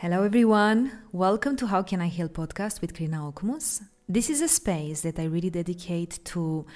Hello, 0.00 0.24
everyone. 0.24 0.92
Welcome 1.10 1.56
to 1.56 1.68
How 1.68 1.82
Can 1.82 2.02
I 2.02 2.08
Heal 2.08 2.28
podcast 2.28 2.82
with 2.82 2.92
Krina 2.92 3.32
Okumus. 3.32 3.80
This 4.06 4.28
is 4.28 4.42
a 4.42 4.46
space 4.46 5.00
that 5.00 5.18
I 5.18 5.24
really 5.24 5.48
dedicate 5.48 6.22
to 6.26 6.66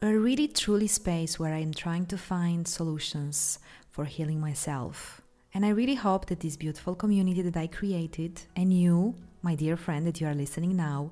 a 0.00 0.14
really 0.14 0.46
truly 0.46 0.86
space 0.86 1.40
where 1.40 1.52
I'm 1.52 1.74
trying 1.74 2.06
to 2.06 2.16
find 2.16 2.68
solutions 2.68 3.58
for 3.90 4.04
healing 4.04 4.40
myself. 4.40 5.20
And 5.54 5.66
I 5.66 5.70
really 5.70 5.96
hope 5.96 6.26
that 6.26 6.38
this 6.38 6.56
beautiful 6.56 6.94
community 6.94 7.42
that 7.42 7.56
I 7.56 7.66
created 7.66 8.42
and 8.54 8.72
you, 8.72 9.16
my 9.42 9.56
dear 9.56 9.76
friend 9.76 10.06
that 10.06 10.20
you 10.20 10.28
are 10.28 10.34
listening 10.34 10.76
now, 10.76 11.10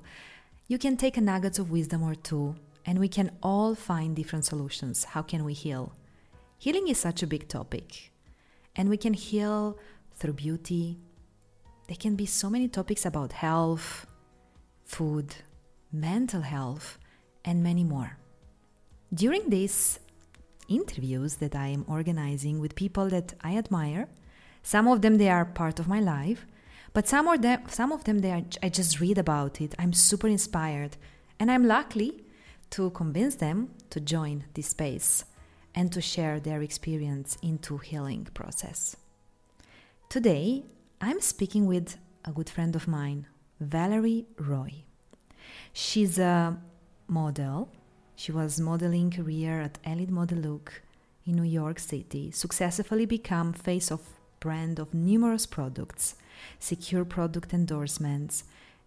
you 0.69 0.77
can 0.77 0.95
take 0.95 1.17
a 1.17 1.21
nugget 1.21 1.59
of 1.59 1.69
wisdom 1.69 2.01
or 2.01 2.15
two 2.15 2.55
and 2.85 2.97
we 2.97 3.09
can 3.09 3.29
all 3.43 3.75
find 3.75 4.15
different 4.15 4.45
solutions. 4.45 5.03
How 5.03 5.21
can 5.21 5.43
we 5.43 5.51
heal? 5.51 5.91
Healing 6.57 6.87
is 6.87 6.97
such 6.97 7.21
a 7.21 7.27
big 7.27 7.49
topic. 7.49 8.13
And 8.73 8.87
we 8.87 8.95
can 8.95 9.13
heal 9.13 9.77
through 10.15 10.33
beauty, 10.33 10.97
there 11.87 11.97
can 11.97 12.15
be 12.15 12.25
so 12.25 12.49
many 12.49 12.67
topics 12.67 13.05
about 13.05 13.31
health, 13.33 14.07
food, 14.83 15.35
mental 15.91 16.41
health, 16.41 16.97
and 17.43 17.61
many 17.61 17.83
more. 17.83 18.17
During 19.13 19.49
these 19.49 19.99
interviews 20.67 21.35
that 21.35 21.55
I 21.55 21.67
am 21.67 21.85
organizing 21.87 22.59
with 22.59 22.75
people 22.75 23.09
that 23.09 23.33
I 23.41 23.57
admire, 23.57 24.07
some 24.63 24.87
of 24.87 25.01
them 25.01 25.17
they 25.17 25.29
are 25.29 25.45
part 25.45 25.79
of 25.79 25.87
my 25.87 25.99
life, 25.99 26.45
but 26.93 27.07
some 27.07 27.27
of 27.27 27.41
them 27.41 27.61
some 27.67 27.91
of 27.91 28.03
them 28.05 28.19
they 28.19 28.31
are 28.31 28.43
I 28.63 28.69
just 28.69 28.99
read 28.99 29.17
about 29.17 29.61
it. 29.61 29.75
I'm 29.77 29.93
super 29.93 30.27
inspired, 30.27 30.97
and 31.39 31.51
I'm 31.51 31.67
lucky 31.67 32.23
to 32.71 32.89
convince 32.91 33.35
them 33.35 33.69
to 33.91 33.99
join 33.99 34.45
this 34.55 34.67
space 34.69 35.25
and 35.75 35.91
to 35.91 36.01
share 36.01 36.39
their 36.39 36.61
experience 36.61 37.37
into 37.43 37.77
healing 37.77 38.27
process. 38.33 38.95
Today, 40.09 40.63
I'm 41.01 41.19
speaking 41.19 41.65
with 41.65 41.97
a 42.23 42.31
good 42.31 42.49
friend 42.49 42.75
of 42.75 42.87
mine, 42.87 43.27
Valerie 43.59 44.25
Roy. 44.39 44.85
She's 45.73 46.17
a 46.17 46.57
model. 47.07 47.69
She 48.15 48.31
was 48.31 48.59
modeling 48.61 49.11
career 49.11 49.59
at 49.61 49.77
Elite 49.85 50.09
Model 50.09 50.39
Look 50.39 50.81
in 51.25 51.35
New 51.35 51.43
York 51.43 51.79
City, 51.79 52.31
successfully 52.31 53.05
become 53.05 53.51
face 53.51 53.91
of 53.91 54.01
brand 54.39 54.79
of 54.79 54.93
numerous 54.93 55.45
products, 55.45 56.15
secure 56.59 57.03
product 57.03 57.53
endorsements, 57.53 58.45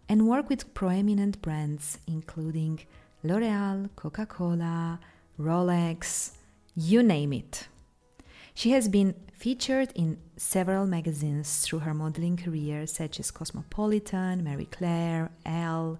and 0.08 0.26
work 0.26 0.48
with 0.48 0.72
prominent 0.72 1.42
brands 1.42 1.98
including 2.06 2.80
L'Oreal, 3.22 3.90
Coca-Cola, 3.96 4.98
Rolex, 5.38 6.32
you 6.74 7.02
name 7.02 7.34
it. 7.34 7.68
She 8.58 8.72
has 8.72 8.88
been 8.88 9.14
featured 9.34 9.92
in 9.94 10.18
several 10.36 10.84
magazines 10.84 11.60
through 11.60 11.78
her 11.78 11.94
modeling 11.94 12.36
career, 12.36 12.88
such 12.88 13.20
as 13.20 13.30
Cosmopolitan, 13.30 14.42
Marie 14.42 14.64
Claire, 14.64 15.30
Elle, 15.46 15.96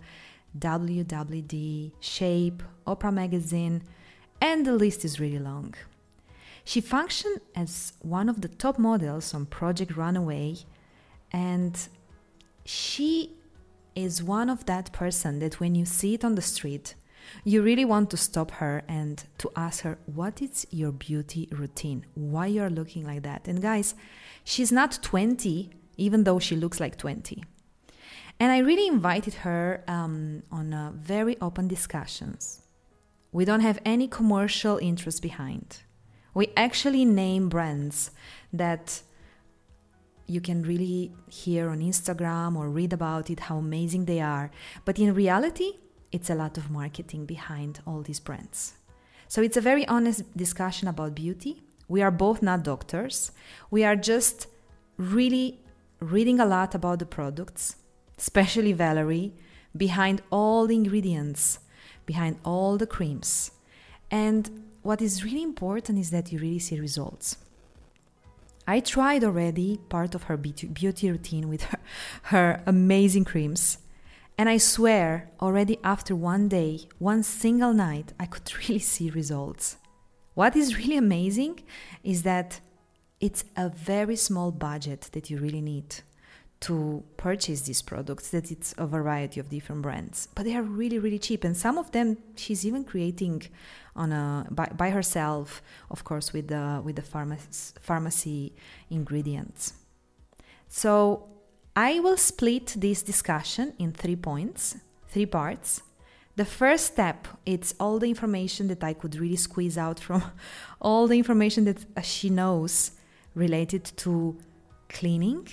WWD, 0.58 1.92
Shape, 2.00 2.64
Oprah 2.84 3.14
Magazine, 3.14 3.82
and 4.40 4.66
the 4.66 4.72
list 4.72 5.04
is 5.04 5.20
really 5.20 5.38
long. 5.38 5.72
She 6.64 6.80
functioned 6.80 7.40
as 7.54 7.92
one 8.00 8.28
of 8.28 8.40
the 8.40 8.48
top 8.48 8.76
models 8.76 9.32
on 9.34 9.46
Project 9.46 9.96
Runway, 9.96 10.56
and 11.30 11.78
she 12.64 13.34
is 13.94 14.20
one 14.20 14.50
of 14.50 14.66
that 14.66 14.90
person 14.90 15.38
that 15.38 15.60
when 15.60 15.76
you 15.76 15.84
see 15.84 16.14
it 16.14 16.24
on 16.24 16.34
the 16.34 16.42
street, 16.42 16.96
you 17.44 17.62
really 17.62 17.84
want 17.84 18.10
to 18.10 18.16
stop 18.16 18.50
her 18.52 18.82
and 18.88 19.24
to 19.38 19.50
ask 19.56 19.82
her 19.82 19.98
what 20.06 20.42
is 20.42 20.66
your 20.70 20.92
beauty 20.92 21.48
routine? 21.50 22.06
Why 22.14 22.46
you're 22.46 22.70
looking 22.70 23.06
like 23.06 23.22
that? 23.22 23.48
And 23.48 23.62
guys 23.62 23.94
she's 24.48 24.72
not 24.72 24.98
20 25.02 25.70
even 25.98 26.24
though 26.24 26.38
she 26.38 26.56
looks 26.56 26.80
like 26.80 26.96
20 26.96 27.44
and 28.40 28.50
i 28.50 28.58
really 28.58 28.86
invited 28.86 29.34
her 29.34 29.84
um, 29.88 30.42
on 30.50 30.72
a 30.72 30.92
very 30.94 31.36
open 31.40 31.68
discussions. 31.68 32.62
We 33.30 33.44
don't 33.44 33.60
have 33.60 33.78
any 33.84 34.08
commercial 34.08 34.78
interest 34.78 35.20
behind. 35.20 35.82
We 36.34 36.48
actually 36.56 37.04
name 37.04 37.48
brands 37.48 38.10
that 38.52 39.02
you 40.26 40.40
can 40.40 40.62
really 40.62 41.12
hear 41.28 41.68
on 41.68 41.80
Instagram 41.80 42.56
or 42.56 42.70
read 42.70 42.92
about 42.92 43.28
it 43.28 43.40
how 43.40 43.56
amazing 43.58 44.04
they 44.04 44.20
are. 44.20 44.50
But 44.84 44.98
in 44.98 45.12
reality, 45.14 45.72
it's 46.12 46.30
a 46.30 46.34
lot 46.34 46.56
of 46.56 46.70
marketing 46.70 47.26
behind 47.26 47.80
all 47.86 48.02
these 48.02 48.20
brands. 48.20 48.74
So 49.28 49.42
it's 49.42 49.56
a 49.56 49.60
very 49.60 49.86
honest 49.86 50.36
discussion 50.36 50.88
about 50.88 51.14
beauty. 51.14 51.62
We 51.86 52.02
are 52.02 52.10
both 52.10 52.42
not 52.42 52.62
doctors. 52.62 53.30
We 53.70 53.84
are 53.84 53.96
just 53.96 54.46
really 54.96 55.60
reading 56.00 56.40
a 56.40 56.46
lot 56.46 56.74
about 56.74 56.98
the 56.98 57.06
products, 57.06 57.76
especially 58.18 58.72
Valerie, 58.72 59.34
behind 59.76 60.22
all 60.30 60.66
the 60.66 60.74
ingredients, 60.74 61.58
behind 62.06 62.38
all 62.44 62.78
the 62.78 62.86
creams. 62.86 63.50
And 64.10 64.64
what 64.82 65.02
is 65.02 65.24
really 65.24 65.42
important 65.42 65.98
is 65.98 66.10
that 66.10 66.32
you 66.32 66.38
really 66.38 66.58
see 66.58 66.80
results. 66.80 67.36
I 68.66 68.80
tried 68.80 69.24
already 69.24 69.78
part 69.88 70.14
of 70.14 70.24
her 70.24 70.36
beauty 70.36 71.10
routine 71.10 71.48
with 71.48 71.62
her, 71.64 71.78
her 72.24 72.62
amazing 72.66 73.24
creams 73.24 73.78
and 74.38 74.48
I 74.48 74.58
swear, 74.58 75.30
already 75.40 75.78
after 75.82 76.14
one 76.14 76.48
day, 76.48 76.88
one 76.98 77.24
single 77.24 77.74
night, 77.74 78.12
I 78.20 78.26
could 78.26 78.50
really 78.68 78.78
see 78.78 79.10
results. 79.10 79.76
What 80.34 80.54
is 80.54 80.78
really 80.78 80.96
amazing 80.96 81.64
is 82.04 82.22
that 82.22 82.60
it's 83.20 83.44
a 83.56 83.68
very 83.68 84.14
small 84.14 84.52
budget 84.52 85.10
that 85.12 85.28
you 85.28 85.38
really 85.38 85.60
need 85.60 85.96
to 86.60 87.02
purchase 87.16 87.62
these 87.62 87.82
products 87.82 88.30
that 88.30 88.50
it's 88.50 88.74
a 88.78 88.86
variety 88.86 89.40
of 89.40 89.48
different 89.48 89.82
brands. 89.82 90.28
But 90.34 90.44
they 90.44 90.54
are 90.54 90.62
really 90.62 90.98
really 90.98 91.18
cheap. 91.18 91.44
And 91.44 91.56
some 91.56 91.78
of 91.78 91.90
them 91.92 92.18
she's 92.36 92.64
even 92.66 92.84
creating 92.84 93.42
on 93.96 94.12
a 94.12 94.46
by, 94.50 94.66
by 94.76 94.90
herself 94.90 95.62
of 95.90 96.04
course 96.04 96.32
with 96.32 96.48
the 96.48 96.80
with 96.84 96.96
the 96.96 97.02
pharmacy, 97.02 97.74
pharmacy 97.80 98.54
ingredients. 98.90 99.74
So 100.68 101.28
I 101.80 102.00
will 102.00 102.16
split 102.16 102.74
this 102.76 103.02
discussion 103.02 103.72
in 103.78 103.92
three 103.92 104.16
points, 104.16 104.78
three 105.06 105.26
parts. 105.26 105.80
The 106.34 106.44
first 106.44 106.86
step 106.86 107.28
it's 107.46 107.72
all 107.78 108.00
the 108.00 108.08
information 108.08 108.66
that 108.66 108.82
I 108.82 108.94
could 108.94 109.14
really 109.14 109.36
squeeze 109.36 109.78
out 109.78 110.00
from 110.00 110.24
all 110.80 111.06
the 111.06 111.16
information 111.16 111.66
that 111.66 111.86
uh, 111.96 112.00
she 112.00 112.30
knows 112.30 112.90
related 113.36 113.84
to 113.98 114.36
cleaning, 114.88 115.46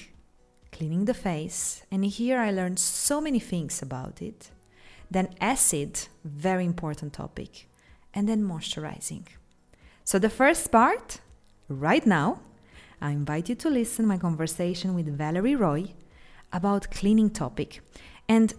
cleaning 0.71 1.05
the 1.05 1.13
face. 1.13 1.83
And 1.91 2.03
here 2.03 2.39
I 2.39 2.49
learned 2.49 2.79
so 2.79 3.21
many 3.21 3.39
things 3.39 3.83
about 3.83 4.19
it. 4.19 4.49
Then 5.11 5.29
acid, 5.39 6.07
very 6.23 6.65
important 6.65 7.13
topic. 7.13 7.69
And 8.15 8.27
then 8.27 8.41
moisturizing. 8.41 9.27
So 10.03 10.17
the 10.17 10.31
first 10.31 10.71
part, 10.71 11.19
right 11.69 12.05
now, 12.07 12.39
I 12.99 13.11
invite 13.11 13.49
you 13.49 13.55
to 13.55 13.69
listen 13.69 14.07
my 14.07 14.17
conversation 14.17 14.95
with 14.95 15.15
Valerie 15.15 15.55
Roy 15.55 15.93
about 16.51 16.91
cleaning 16.91 17.29
topic. 17.29 17.81
And 18.28 18.53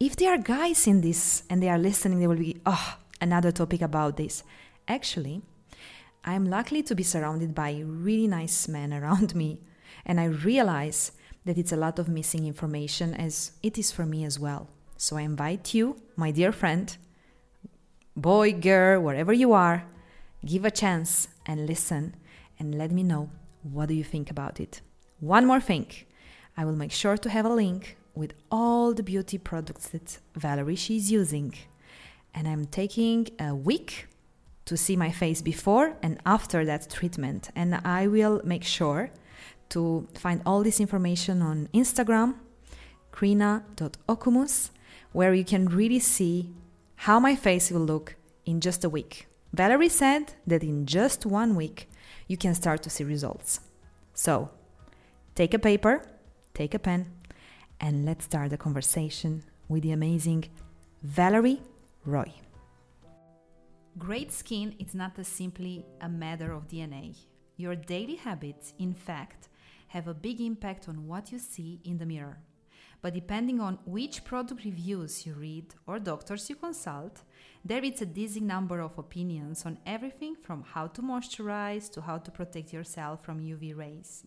if 0.00 0.16
there 0.16 0.34
are 0.34 0.38
guys 0.38 0.86
in 0.86 1.00
this 1.00 1.42
and 1.50 1.62
they 1.62 1.68
are 1.68 1.78
listening, 1.78 2.20
they 2.20 2.26
will 2.26 2.36
be, 2.36 2.60
oh, 2.66 2.96
another 3.20 3.50
topic 3.50 3.82
about 3.82 4.16
this. 4.16 4.42
Actually, 4.86 5.42
I'm 6.24 6.44
lucky 6.44 6.82
to 6.82 6.94
be 6.94 7.02
surrounded 7.02 7.54
by 7.54 7.82
really 7.84 8.26
nice 8.26 8.68
men 8.68 8.92
around 8.92 9.34
me, 9.34 9.60
and 10.04 10.20
I 10.20 10.26
realize 10.26 11.12
that 11.44 11.58
it's 11.58 11.72
a 11.72 11.76
lot 11.76 11.98
of 11.98 12.08
missing 12.08 12.46
information 12.46 13.14
as 13.14 13.52
it 13.62 13.78
is 13.78 13.90
for 13.90 14.04
me 14.04 14.24
as 14.24 14.38
well. 14.38 14.68
So 14.96 15.16
I 15.16 15.22
invite 15.22 15.74
you, 15.74 15.96
my 16.16 16.30
dear 16.30 16.52
friend, 16.52 16.94
boy, 18.16 18.52
girl, 18.52 19.00
wherever 19.00 19.32
you 19.32 19.52
are, 19.52 19.84
give 20.44 20.64
a 20.64 20.70
chance 20.70 21.28
and 21.46 21.66
listen 21.66 22.14
and 22.58 22.76
let 22.76 22.90
me 22.90 23.02
know 23.02 23.30
what 23.62 23.88
do 23.88 23.94
you 23.94 24.04
think 24.04 24.30
about 24.30 24.60
it. 24.60 24.80
One 25.20 25.46
more 25.46 25.60
thing. 25.60 25.86
I 26.58 26.64
will 26.64 26.74
make 26.74 26.90
sure 26.90 27.16
to 27.16 27.30
have 27.30 27.46
a 27.46 27.54
link 27.54 27.96
with 28.16 28.34
all 28.50 28.92
the 28.92 29.04
beauty 29.04 29.38
products 29.38 29.90
that 29.90 30.18
Valerie 30.34 30.74
she's 30.74 31.08
using. 31.08 31.54
And 32.34 32.48
I'm 32.48 32.66
taking 32.66 33.28
a 33.38 33.54
week 33.54 34.08
to 34.64 34.76
see 34.76 34.96
my 34.96 35.12
face 35.12 35.40
before 35.40 35.96
and 36.02 36.18
after 36.26 36.64
that 36.64 36.90
treatment. 36.90 37.50
And 37.54 37.76
I 37.84 38.08
will 38.08 38.42
make 38.44 38.64
sure 38.64 39.10
to 39.68 40.08
find 40.14 40.42
all 40.44 40.64
this 40.64 40.80
information 40.80 41.42
on 41.42 41.68
Instagram, 41.72 42.34
krina.okumus, 43.12 44.70
where 45.12 45.32
you 45.32 45.44
can 45.44 45.68
really 45.68 46.00
see 46.00 46.50
how 47.06 47.20
my 47.20 47.36
face 47.36 47.70
will 47.70 47.86
look 47.86 48.16
in 48.46 48.60
just 48.60 48.82
a 48.84 48.90
week. 48.90 49.28
Valerie 49.52 49.88
said 49.88 50.34
that 50.44 50.64
in 50.64 50.86
just 50.86 51.24
one 51.24 51.54
week 51.54 51.88
you 52.26 52.36
can 52.36 52.52
start 52.52 52.82
to 52.82 52.90
see 52.90 53.04
results. 53.04 53.60
So, 54.12 54.50
take 55.36 55.54
a 55.54 55.58
paper 55.60 56.02
take 56.58 56.74
a 56.74 56.78
pen, 56.80 57.06
and 57.80 58.04
let's 58.04 58.24
start 58.24 58.50
the 58.50 58.58
conversation 58.58 59.44
with 59.68 59.84
the 59.84 59.92
amazing 59.92 60.44
Valerie 61.04 61.60
Roy. 62.04 62.32
Great 63.96 64.32
skin 64.32 64.74
is 64.80 64.92
not 64.92 65.24
simply 65.24 65.86
a 66.00 66.08
matter 66.08 66.50
of 66.52 66.66
DNA. 66.66 67.14
Your 67.56 67.76
daily 67.76 68.16
habits, 68.16 68.74
in 68.80 68.92
fact, 68.92 69.48
have 69.94 70.08
a 70.08 70.20
big 70.26 70.40
impact 70.40 70.88
on 70.88 71.06
what 71.06 71.30
you 71.30 71.38
see 71.38 71.80
in 71.84 71.96
the 71.98 72.06
mirror. 72.06 72.38
But 73.02 73.14
depending 73.14 73.60
on 73.60 73.78
which 73.86 74.24
product 74.24 74.64
reviews 74.64 75.24
you 75.24 75.34
read 75.34 75.66
or 75.86 76.00
doctors 76.00 76.50
you 76.50 76.56
consult, 76.56 77.22
there 77.64 77.84
is 77.84 78.02
a 78.02 78.06
dizzying 78.06 78.48
number 78.48 78.80
of 78.80 78.98
opinions 78.98 79.64
on 79.64 79.78
everything 79.86 80.34
from 80.34 80.64
how 80.72 80.88
to 80.88 81.02
moisturize 81.02 81.88
to 81.92 82.00
how 82.00 82.18
to 82.18 82.32
protect 82.32 82.72
yourself 82.72 83.24
from 83.24 83.38
UV 83.38 83.76
rays. 83.76 84.24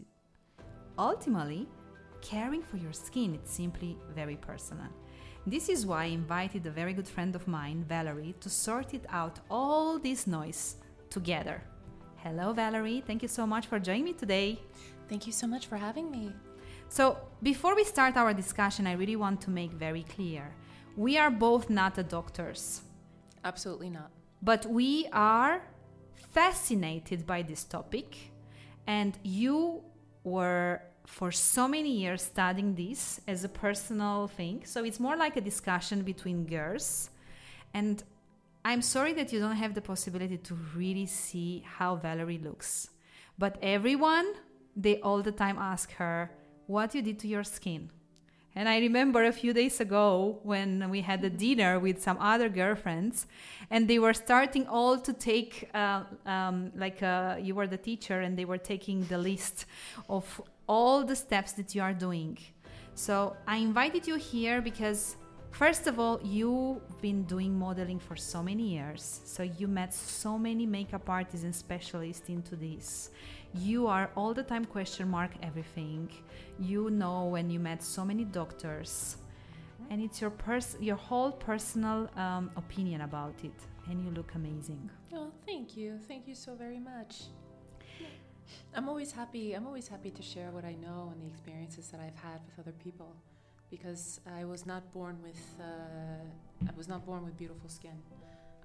Ultimately, 0.97 1.67
caring 2.21 2.63
for 2.63 2.77
your 2.77 2.93
skin. 2.93 3.35
It's 3.35 3.53
simply 3.53 3.97
very 4.15 4.35
personal. 4.35 4.89
This 5.45 5.69
is 5.69 5.85
why 5.85 6.03
I 6.03 6.05
invited 6.07 6.65
a 6.65 6.71
very 6.71 6.93
good 6.93 7.07
friend 7.07 7.35
of 7.35 7.47
mine, 7.47 7.83
Valerie, 7.87 8.35
to 8.41 8.49
sort 8.49 8.93
it 8.93 9.05
out 9.09 9.39
all 9.49 9.97
this 9.97 10.27
noise 10.27 10.75
together. 11.09 11.63
Hello, 12.17 12.53
Valerie. 12.53 13.03
Thank 13.05 13.23
you 13.23 13.27
so 13.27 13.47
much 13.47 13.65
for 13.65 13.79
joining 13.79 14.03
me 14.05 14.13
today. 14.13 14.59
Thank 15.09 15.25
you 15.25 15.33
so 15.33 15.47
much 15.47 15.65
for 15.65 15.77
having 15.77 16.11
me. 16.11 16.31
So, 16.89 17.17
before 17.41 17.75
we 17.75 17.83
start 17.83 18.17
our 18.17 18.33
discussion, 18.33 18.85
I 18.85 18.93
really 18.93 19.15
want 19.15 19.41
to 19.41 19.49
make 19.49 19.71
very 19.71 20.03
clear 20.03 20.53
we 20.95 21.17
are 21.17 21.31
both 21.31 21.69
not 21.69 21.95
doctors. 22.09 22.81
Absolutely 23.43 23.89
not. 23.89 24.11
But 24.41 24.65
we 24.65 25.07
are 25.11 25.63
fascinated 26.31 27.25
by 27.25 27.41
this 27.41 27.63
topic, 27.63 28.17
and 28.85 29.17
you 29.23 29.83
were 30.23 30.81
for 31.05 31.31
so 31.31 31.67
many 31.67 31.91
years 31.91 32.21
studying 32.21 32.75
this 32.75 33.19
as 33.27 33.43
a 33.43 33.49
personal 33.49 34.27
thing. 34.27 34.63
So 34.65 34.83
it's 34.83 34.99
more 34.99 35.15
like 35.15 35.37
a 35.37 35.41
discussion 35.41 36.03
between 36.03 36.45
girls. 36.45 37.09
And 37.73 38.03
I'm 38.63 38.81
sorry 38.81 39.13
that 39.13 39.33
you 39.33 39.39
don't 39.39 39.55
have 39.55 39.73
the 39.73 39.81
possibility 39.81 40.37
to 40.37 40.53
really 40.75 41.05
see 41.05 41.63
how 41.65 41.95
Valerie 41.95 42.37
looks. 42.37 42.89
But 43.37 43.57
everyone, 43.61 44.33
they 44.75 44.99
all 45.01 45.21
the 45.21 45.31
time 45.31 45.57
ask 45.57 45.91
her, 45.93 46.31
what 46.67 46.95
you 46.95 47.01
did 47.01 47.19
to 47.19 47.27
your 47.27 47.43
skin. 47.43 47.89
And 48.53 48.67
I 48.67 48.79
remember 48.79 49.23
a 49.23 49.31
few 49.31 49.53
days 49.53 49.79
ago 49.79 50.39
when 50.43 50.89
we 50.89 51.01
had 51.01 51.23
a 51.23 51.29
dinner 51.29 51.79
with 51.79 52.03
some 52.03 52.17
other 52.19 52.49
girlfriends, 52.49 53.25
and 53.69 53.87
they 53.87 53.97
were 53.97 54.13
starting 54.13 54.67
all 54.67 54.99
to 54.99 55.13
take, 55.13 55.69
uh, 55.73 56.03
um, 56.25 56.71
like 56.75 57.01
uh, 57.01 57.37
you 57.41 57.55
were 57.55 57.67
the 57.67 57.77
teacher, 57.77 58.19
and 58.19 58.37
they 58.37 58.43
were 58.43 58.57
taking 58.57 59.05
the 59.05 59.17
list 59.17 59.65
of 60.09 60.41
all 60.71 61.03
the 61.03 61.15
steps 61.15 61.51
that 61.57 61.75
you 61.75 61.81
are 61.81 61.93
doing. 62.07 62.37
So 62.95 63.35
I 63.45 63.57
invited 63.57 64.07
you 64.07 64.15
here 64.15 64.61
because 64.61 65.17
First 65.51 65.85
of 65.85 65.99
all, 65.99 66.17
you've 66.23 66.79
been 67.01 67.23
doing 67.23 67.53
modeling 67.59 67.99
for 67.99 68.15
so 68.15 68.41
many 68.41 68.63
years, 68.75 69.19
so 69.25 69.43
you 69.43 69.67
met 69.67 69.93
so 69.93 70.37
many 70.37 70.65
makeup 70.65 71.09
artists 71.09 71.43
and 71.43 71.53
specialists 71.53 72.29
into 72.29 72.55
this. 72.55 73.11
You 73.53 73.87
are 73.87 74.09
all 74.15 74.33
the 74.33 74.43
time 74.43 74.63
question 74.63 75.09
mark 75.09 75.31
everything. 75.43 76.09
You 76.57 76.89
know 76.89 77.25
when 77.25 77.49
you 77.49 77.59
met 77.59 77.83
so 77.83 78.05
many 78.05 78.23
doctors. 78.23 79.17
And 79.89 80.01
it's 80.01 80.21
your 80.21 80.31
pers- 80.31 80.77
your 80.79 80.95
whole 80.95 81.33
personal 81.33 82.09
um, 82.15 82.49
opinion 82.55 83.01
about 83.01 83.35
it. 83.43 83.59
And 83.89 84.01
you 84.05 84.09
look 84.11 84.31
amazing. 84.35 84.89
Oh 85.13 85.31
thank 85.45 85.75
you. 85.75 85.99
Thank 86.07 86.29
you 86.29 86.35
so 86.35 86.55
very 86.55 86.79
much 86.79 87.13
i'm 88.75 88.87
always 88.89 89.11
happy 89.11 89.53
i'm 89.53 89.67
always 89.67 89.87
happy 89.87 90.11
to 90.11 90.21
share 90.21 90.51
what 90.51 90.65
i 90.65 90.75
know 90.75 91.11
and 91.11 91.21
the 91.21 91.27
experiences 91.27 91.87
that 91.87 91.99
i've 91.99 92.15
had 92.15 92.39
with 92.45 92.59
other 92.59 92.75
people 92.83 93.15
because 93.69 94.19
i 94.39 94.43
was 94.43 94.65
not 94.65 94.83
born 94.93 95.17
with 95.21 95.41
uh, 95.59 96.69
i 96.69 96.73
was 96.77 96.87
not 96.87 97.05
born 97.05 97.23
with 97.23 97.37
beautiful 97.37 97.69
skin 97.69 97.97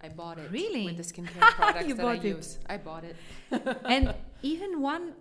I 0.02 0.08
bought 0.08 0.38
it. 0.38 0.50
Really? 0.50 0.84
With 0.84 0.98
the 0.98 1.02
skincare 1.02 1.40
products 1.60 1.94
that 1.94 2.04
I 2.04 2.14
it. 2.14 2.24
use. 2.24 2.58
I 2.68 2.76
bought 2.76 3.04
it. 3.04 3.16
and 3.84 4.14
even 4.42 4.80
one 4.80 5.14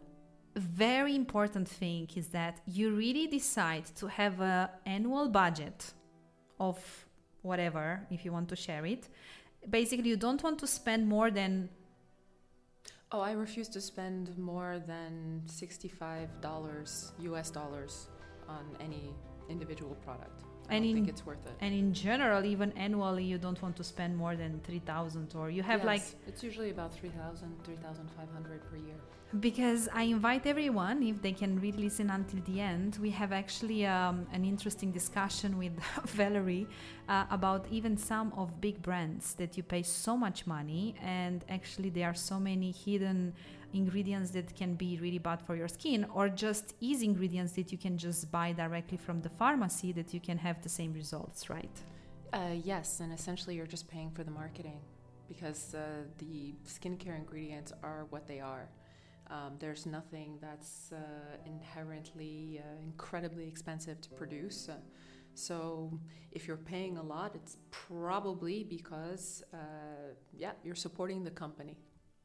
very 0.56 1.16
important 1.16 1.68
thing 1.68 2.08
is 2.16 2.28
that 2.30 2.62
you 2.66 2.96
really 2.96 3.28
decide 3.28 3.86
to 3.98 4.08
have 4.08 4.40
an 4.42 4.70
annual 4.86 5.28
budget 5.30 5.94
of 6.60 6.78
whatever, 7.42 8.06
if 8.10 8.24
you 8.26 8.32
want 8.32 8.50
to 8.50 8.56
share 8.56 8.86
it. 8.86 9.10
Basically, 9.70 10.10
you 10.10 10.18
don't 10.18 10.42
want 10.42 10.60
to 10.60 10.68
spend 10.68 11.08
more 11.08 11.32
than. 11.32 11.70
Oh, 13.16 13.22
I 13.22 13.32
refuse 13.32 13.70
to 13.70 13.80
spend 13.80 14.38
more 14.38 14.84
than 14.86 15.42
$65 15.48 17.12
US 17.20 17.50
dollars 17.50 18.10
on 18.50 18.66
any 18.82 19.16
individual 19.48 19.96
product. 20.04 20.44
I 20.70 20.76
and 20.76 20.86
in, 20.86 20.96
think 20.96 21.10
it's 21.10 21.26
worth 21.26 21.46
it. 21.46 21.54
And 21.62 21.74
in 21.74 21.94
general, 21.94 22.44
even 22.46 22.72
annually, 22.74 23.24
you 23.24 23.38
don't 23.38 23.62
want 23.62 23.76
to 23.78 23.84
spend 23.84 24.16
more 24.16 24.36
than 24.36 24.60
3000 24.64 25.34
or 25.36 25.50
you 25.50 25.64
have 25.64 25.80
yes, 25.80 25.86
like. 25.86 26.04
It's 26.28 26.44
usually 26.44 26.72
about 26.72 26.94
3000 26.94 27.56
3500 27.64 28.70
per 28.70 28.78
year. 28.78 28.96
Because 29.40 29.90
I 29.94 30.04
invite 30.04 30.46
everyone, 30.46 31.04
if 31.04 31.22
they 31.22 31.34
can 31.34 31.60
really 31.60 31.84
listen 31.84 32.10
until 32.10 32.40
the 32.46 32.62
end, 32.62 32.98
we 33.02 33.10
have 33.10 33.34
actually 33.34 33.86
um, 33.86 34.28
an 34.32 34.46
interesting 34.46 34.92
discussion 34.92 35.58
with 35.58 35.74
Valerie 36.06 36.68
uh, 37.10 37.26
about 37.30 37.66
even 37.70 37.98
some 37.98 38.32
of 38.38 38.62
big 38.62 38.82
brands 38.82 39.34
that 39.34 39.58
you 39.58 39.64
pay 39.64 39.84
so 39.84 40.16
much 40.16 40.48
money 40.48 40.96
and 41.04 41.44
actually 41.50 41.90
there 41.90 42.08
are 42.08 42.14
so 42.14 42.40
many 42.40 42.72
hidden 42.72 43.34
ingredients 43.74 44.32
that 44.32 44.56
can 44.56 44.76
be 44.76 44.98
really 45.02 45.18
bad 45.18 45.42
for 45.42 45.56
your 45.56 45.68
skin 45.68 46.06
or 46.14 46.30
just 46.30 46.76
easy 46.80 47.06
ingredients 47.06 47.54
that 47.54 47.72
you 47.72 47.78
can 47.78 47.98
just 47.98 48.32
buy 48.32 48.52
directly 48.52 48.98
from 48.98 49.22
the 49.22 49.30
pharmacy 49.30 49.92
that 49.92 50.14
you 50.14 50.20
can 50.20 50.38
have 50.38 50.62
the 50.62 50.70
same 50.70 50.94
results 50.94 51.50
right? 51.50 51.78
Uh, 52.34 52.56
yes 52.64 53.00
and 53.00 53.14
essentially 53.14 53.56
you're 53.56 53.68
just 53.68 53.88
paying 53.88 54.12
for 54.12 54.24
the 54.24 54.32
marketing 54.32 54.80
because 55.28 55.74
uh, 55.74 56.04
the 56.20 56.54
skincare 56.68 57.18
ingredients 57.18 57.74
are 57.82 58.06
what 58.10 58.28
they 58.28 58.40
are. 58.40 58.70
Um, 59.32 59.54
there's 59.58 59.88
nothing 59.88 60.38
that's 60.40 60.92
uh, 60.94 60.98
inherently 61.48 62.62
uh, 62.64 62.84
incredibly 62.84 63.48
expensive 63.48 64.00
to 64.02 64.10
produce. 64.10 64.70
So 65.34 66.00
if 66.32 66.48
you're 66.48 66.58
paying 66.58 66.98
a 66.98 67.04
lot 67.04 67.32
it's 67.34 67.58
probably 67.72 68.64
because 68.64 69.44
uh, 69.54 69.58
yeah 70.38 70.52
you're 70.64 70.76
supporting 70.76 71.24
the 71.24 71.32
company 71.32 71.78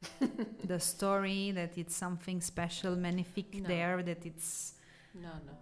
the 0.64 0.80
story 0.80 1.50
that 1.52 1.76
it's 1.76 1.94
something 1.94 2.40
special, 2.40 2.96
magnifique 2.96 3.60
no. 3.62 3.68
there, 3.68 4.02
that 4.02 4.24
it's 4.24 4.74
no, 5.14 5.28
no. 5.46 5.52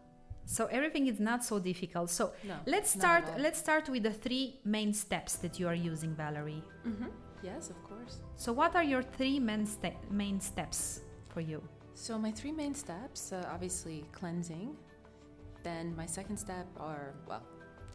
So 0.45 0.67
everything 0.67 1.09
is 1.09 1.21
not 1.21 1.45
so 1.45 1.59
difficult. 1.59 2.09
So 2.11 2.33
no, 2.45 2.55
let's 2.67 2.91
start. 2.91 3.25
Let's 3.39 3.59
start 3.59 3.89
with 3.89 4.03
the 4.03 4.13
three 4.13 4.61
main 4.65 4.95
steps 4.95 5.37
that 5.37 5.59
you 5.61 5.69
are 5.69 5.75
using, 5.75 6.15
Valerie. 6.15 6.63
Mm-hmm. 6.87 7.09
Yes, 7.43 7.71
of 7.71 7.83
course. 7.85 8.19
So 8.37 8.53
what 8.53 8.75
are 8.75 8.83
your 8.83 9.03
three 9.03 9.39
main, 9.39 9.67
ste- 9.67 10.11
main 10.11 10.41
steps 10.41 11.03
for 11.29 11.41
you? 11.41 11.63
So 11.95 12.19
my 12.19 12.31
three 12.31 12.53
main 12.53 12.75
steps, 12.75 13.33
uh, 13.33 13.45
obviously 13.53 14.05
cleansing. 14.13 14.77
Then 15.63 15.95
my 15.97 16.07
second 16.07 16.37
step 16.37 16.67
are 16.79 17.15
well, 17.27 17.43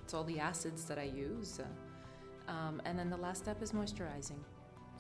it's 0.04 0.14
all 0.14 0.24
the 0.24 0.40
acids 0.40 0.86
that 0.86 1.00
I 1.00 1.04
use, 1.04 1.60
uh, 1.60 2.52
um, 2.52 2.82
and 2.86 3.00
then 3.00 3.10
the 3.10 3.18
last 3.18 3.44
step 3.44 3.62
is 3.62 3.72
moisturizing. 3.72 4.40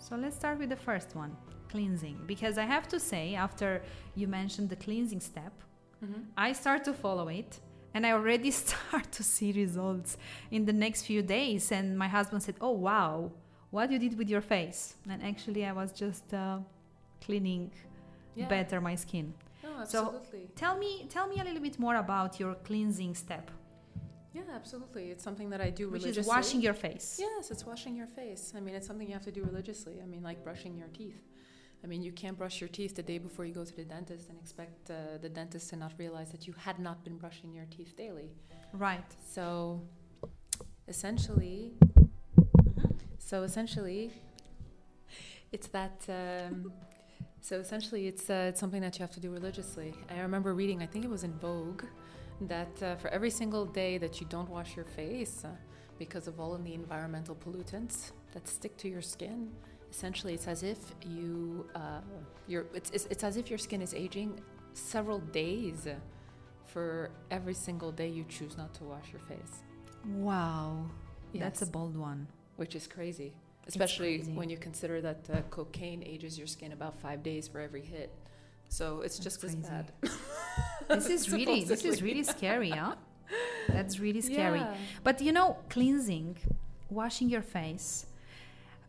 So 0.03 0.17
let's 0.17 0.35
start 0.35 0.59
with 0.59 0.67
the 0.67 0.75
first 0.75 1.15
one 1.15 1.33
cleansing. 1.69 2.17
Because 2.27 2.57
I 2.57 2.65
have 2.65 2.89
to 2.89 2.99
say, 2.99 3.35
after 3.35 3.81
you 4.15 4.27
mentioned 4.27 4.69
the 4.69 4.75
cleansing 4.75 5.21
step, 5.21 5.53
mm-hmm. 6.03 6.23
I 6.37 6.51
start 6.51 6.83
to 6.83 6.93
follow 6.93 7.29
it 7.29 7.61
and 7.93 8.05
I 8.05 8.11
already 8.11 8.51
start 8.63 9.11
to 9.13 9.23
see 9.23 9.53
results 9.53 10.17
in 10.51 10.65
the 10.65 10.73
next 10.73 11.03
few 11.03 11.21
days. 11.21 11.71
And 11.71 11.97
my 11.97 12.09
husband 12.09 12.43
said, 12.43 12.55
Oh, 12.59 12.71
wow, 12.71 13.31
what 13.71 13.89
you 13.91 13.97
did 13.97 14.17
with 14.17 14.29
your 14.29 14.41
face. 14.41 14.95
And 15.09 15.23
actually, 15.23 15.65
I 15.65 15.71
was 15.71 15.93
just 15.93 16.33
uh, 16.33 16.57
cleaning 17.25 17.71
yeah. 18.35 18.49
better 18.49 18.81
my 18.81 18.95
skin. 18.95 19.33
No, 19.63 19.69
absolutely. 19.79 20.47
So 20.47 20.51
tell 20.57 20.77
me, 20.77 21.07
tell 21.09 21.27
me 21.27 21.39
a 21.39 21.45
little 21.45 21.61
bit 21.61 21.79
more 21.79 21.95
about 21.95 22.41
your 22.41 22.55
cleansing 22.55 23.15
step. 23.15 23.49
Yeah, 24.33 24.41
absolutely. 24.53 25.11
It's 25.11 25.23
something 25.23 25.51
that 25.51 25.61
I 25.61 25.69
do 25.69 25.89
Which 25.89 26.01
religiously. 26.01 26.21
is 26.21 26.27
washing 26.27 26.61
your 26.61 26.73
face. 26.73 27.17
Yes, 27.19 27.51
it's 27.51 27.65
washing 27.65 27.95
your 27.95 28.07
face. 28.07 28.53
I 28.57 28.59
mean, 28.59 28.73
it's 28.73 28.87
something 28.87 29.07
you 29.07 29.13
have 29.13 29.25
to 29.25 29.31
do 29.31 29.43
religiously. 29.43 29.99
I 30.01 30.05
mean, 30.05 30.23
like 30.23 30.43
brushing 30.43 30.75
your 30.75 30.87
teeth. 30.87 31.21
I 31.83 31.87
mean, 31.87 32.01
you 32.01 32.11
can't 32.11 32.37
brush 32.37 32.59
your 32.61 32.69
teeth 32.69 32.95
the 32.95 33.03
day 33.03 33.19
before 33.19 33.45
you 33.45 33.53
go 33.53 33.63
to 33.63 33.75
the 33.75 33.83
dentist 33.83 34.29
and 34.29 34.39
expect 34.39 34.89
uh, 34.89 35.17
the 35.21 35.29
dentist 35.29 35.69
to 35.69 35.75
not 35.75 35.93
realize 35.97 36.31
that 36.31 36.47
you 36.47 36.53
had 36.57 36.79
not 36.79 37.03
been 37.03 37.17
brushing 37.17 37.53
your 37.53 37.65
teeth 37.65 37.95
daily. 37.95 38.31
Right. 38.71 39.05
So, 39.29 39.81
essentially, 40.87 41.73
mm-hmm. 41.81 42.91
so 43.19 43.43
essentially, 43.43 44.11
it's 45.51 45.67
that. 45.67 46.05
Um, 46.09 46.71
so 47.41 47.59
essentially, 47.59 48.07
it's 48.07 48.29
uh, 48.29 48.47
it's 48.49 48.59
something 48.59 48.81
that 48.81 48.97
you 48.97 49.03
have 49.03 49.11
to 49.11 49.19
do 49.19 49.29
religiously. 49.29 49.93
I 50.09 50.21
remember 50.21 50.55
reading. 50.55 50.81
I 50.81 50.85
think 50.87 51.03
it 51.05 51.11
was 51.11 51.23
in 51.23 51.33
Vogue 51.33 51.83
that 52.47 52.83
uh, 52.83 52.95
for 52.95 53.09
every 53.09 53.29
single 53.29 53.65
day 53.65 53.97
that 53.97 54.19
you 54.19 54.27
don't 54.29 54.49
wash 54.49 54.75
your 54.75 54.85
face 54.85 55.43
uh, 55.45 55.49
because 55.97 56.27
of 56.27 56.39
all 56.39 56.53
of 56.53 56.63
the 56.63 56.73
environmental 56.73 57.35
pollutants 57.35 58.11
that 58.33 58.47
stick 58.47 58.75
to 58.77 58.89
your 58.89 59.01
skin, 59.01 59.51
essentially 59.91 60.33
it's 60.33 60.47
as 60.47 60.63
if 60.63 60.79
you 61.05 61.65
uh, 61.75 62.01
it's, 62.47 62.89
it's, 62.91 63.05
it's 63.09 63.23
as 63.23 63.37
if 63.37 63.49
your 63.49 63.59
skin 63.59 63.81
is 63.81 63.93
aging 63.93 64.41
several 64.73 65.19
days 65.19 65.87
for 66.65 67.11
every 67.29 67.53
single 67.53 67.91
day 67.91 68.07
you 68.07 68.25
choose 68.27 68.57
not 68.57 68.73
to 68.73 68.83
wash 68.83 69.11
your 69.11 69.21
face. 69.21 69.61
Wow, 70.05 70.85
yes. 71.31 71.43
that's 71.43 71.61
a 71.61 71.67
bold 71.67 71.95
one. 71.95 72.27
Which 72.55 72.75
is 72.75 72.87
crazy, 72.87 73.33
especially 73.67 74.17
crazy. 74.17 74.31
when 74.33 74.49
you 74.49 74.57
consider 74.57 75.01
that 75.01 75.29
uh, 75.31 75.41
cocaine 75.49 76.03
ages 76.03 76.37
your 76.37 76.47
skin 76.47 76.71
about 76.71 76.99
five 76.99 77.23
days 77.23 77.47
for 77.47 77.59
every 77.59 77.81
hit. 77.81 78.11
So 78.73 79.01
it's 79.01 79.19
that's 79.19 79.23
just 79.23 79.39
crazy. 79.39 79.59
as 79.59 79.69
bad. 79.69 79.91
this 80.89 81.07
is 81.07 81.31
really 81.31 81.63
this 81.63 81.85
is 81.85 82.01
really 82.01 82.23
scary, 82.23 82.71
huh? 82.71 82.95
That's 83.67 83.99
really 83.99 84.21
scary. 84.31 84.61
Yeah. 84.61 84.75
But 85.03 85.21
you 85.21 85.31
know, 85.31 85.57
cleansing, 85.69 86.37
washing 86.89 87.29
your 87.29 87.43
face, 87.43 88.07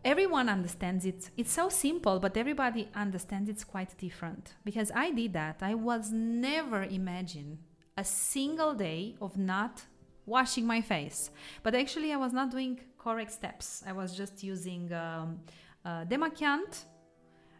everyone 0.02 0.48
understands 0.48 1.04
it. 1.04 1.30
It's 1.36 1.52
so 1.52 1.68
simple, 1.68 2.18
but 2.18 2.34
everybody 2.38 2.88
understands 2.94 3.50
it's 3.50 3.62
quite 3.62 3.94
different. 3.98 4.54
Because 4.64 4.90
I 4.94 5.10
did 5.10 5.34
that. 5.34 5.56
I 5.60 5.74
was 5.74 6.10
never 6.10 6.84
imagine 6.84 7.58
a 7.98 8.04
single 8.04 8.72
day 8.72 9.16
of 9.20 9.36
not 9.36 9.82
washing 10.24 10.66
my 10.66 10.80
face. 10.80 11.30
But 11.62 11.74
actually, 11.74 12.10
I 12.10 12.16
was 12.16 12.32
not 12.32 12.50
doing 12.50 12.80
correct 12.96 13.32
steps. 13.32 13.84
I 13.86 13.92
was 13.92 14.16
just 14.16 14.42
using 14.42 14.90
um, 14.94 15.40
uh, 15.84 16.04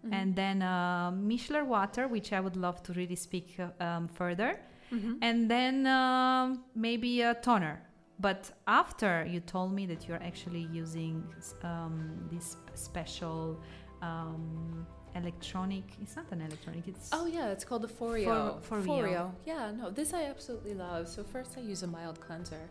Mm-hmm. 0.04 0.12
and 0.14 0.36
then 0.36 0.62
uh, 0.62 1.64
water, 1.64 2.08
which 2.08 2.32
I 2.32 2.40
would 2.40 2.56
love 2.56 2.82
to 2.84 2.92
really 2.92 3.16
speak 3.16 3.58
uh, 3.58 3.82
um, 3.84 4.08
further, 4.08 4.60
Mhm. 4.92 5.18
and 5.22 5.50
then 5.50 5.86
um, 5.86 6.64
maybe 6.74 7.22
a 7.22 7.34
toner. 7.34 7.80
But 8.20 8.50
after 8.66 9.24
you 9.26 9.40
told 9.40 9.72
me 9.72 9.86
that 9.86 10.06
you're 10.06 10.22
actually 10.22 10.68
using 10.72 11.24
um, 11.62 12.28
this 12.30 12.56
special 12.74 13.60
um, 14.02 14.86
electronic, 15.16 15.84
it's 16.02 16.16
not 16.16 16.30
an 16.32 16.40
electronic, 16.42 16.86
it's 16.86 17.10
Oh 17.12 17.26
yeah, 17.26 17.48
it's 17.54 17.64
called 17.64 17.82
the 17.82 17.88
Foreo. 17.88 18.60
For- 18.62 18.80
Foreo. 18.82 19.32
Yeah, 19.46 19.72
no, 19.72 19.90
this 19.90 20.12
I 20.14 20.24
absolutely 20.24 20.74
love. 20.74 21.08
So 21.08 21.24
first 21.24 21.56
I 21.58 21.60
use 21.60 21.82
a 21.82 21.86
mild 21.88 22.20
cleanser. 22.20 22.68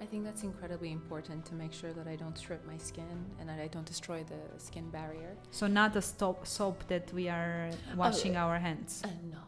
I 0.00 0.04
think 0.04 0.24
that's 0.24 0.42
incredibly 0.42 0.92
important 0.92 1.46
to 1.46 1.54
make 1.54 1.72
sure 1.72 1.92
that 1.94 2.06
I 2.06 2.16
don't 2.16 2.36
strip 2.36 2.66
my 2.66 2.76
skin 2.76 3.24
and 3.40 3.48
that 3.48 3.58
I 3.60 3.66
don't 3.68 3.86
destroy 3.86 4.24
the 4.24 4.60
skin 4.62 4.90
barrier. 4.90 5.36
so 5.50 5.66
not 5.66 5.92
the 5.94 6.02
stop, 6.02 6.46
soap 6.46 6.86
that 6.88 7.12
we 7.12 7.28
are 7.28 7.70
washing 7.96 8.36
our 8.36 8.58
hands. 8.58 9.02
Uh, 9.04 9.08
no, 9.32 9.38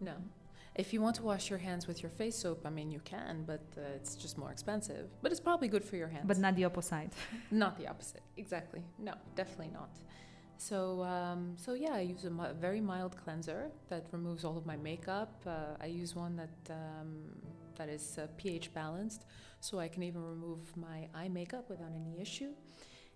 no. 0.00 0.14
If 0.74 0.92
you 0.94 1.00
want 1.02 1.16
to 1.16 1.22
wash 1.22 1.50
your 1.50 1.58
hands 1.58 1.86
with 1.86 2.02
your 2.02 2.10
face 2.10 2.36
soap, 2.36 2.60
I 2.66 2.70
mean 2.70 2.90
you 2.90 3.00
can, 3.04 3.44
but 3.46 3.62
uh, 3.76 3.80
it's 3.96 4.14
just 4.14 4.36
more 4.38 4.50
expensive. 4.50 5.06
But 5.22 5.30
it's 5.32 5.40
probably 5.40 5.68
good 5.68 5.84
for 5.84 5.96
your 5.96 6.08
hands. 6.08 6.24
But 6.26 6.38
not 6.38 6.54
the 6.56 6.64
opposite. 6.64 7.12
Not 7.50 7.78
the 7.78 7.88
opposite, 7.88 8.22
exactly. 8.36 8.82
No, 8.98 9.14
definitely 9.36 9.70
not. 9.72 9.90
So, 10.58 11.02
um, 11.02 11.54
so 11.56 11.74
yeah, 11.74 11.94
I 11.94 12.00
use 12.00 12.24
a 12.24 12.30
mi- 12.30 12.54
very 12.60 12.80
mild 12.80 13.16
cleanser 13.22 13.70
that 13.88 14.06
removes 14.12 14.44
all 14.44 14.56
of 14.56 14.64
my 14.64 14.76
makeup. 14.76 15.34
Uh, 15.46 15.76
I 15.80 15.86
use 15.86 16.14
one 16.14 16.36
that 16.36 16.72
um, 16.72 17.08
that 17.76 17.88
is 17.88 18.18
uh, 18.18 18.28
pH 18.36 18.72
balanced, 18.72 19.24
so 19.62 19.78
I 19.78 19.88
can 19.88 20.02
even 20.02 20.22
remove 20.22 20.76
my 20.76 21.08
eye 21.14 21.28
makeup 21.28 21.70
without 21.70 21.92
any 21.94 22.20
issue, 22.20 22.50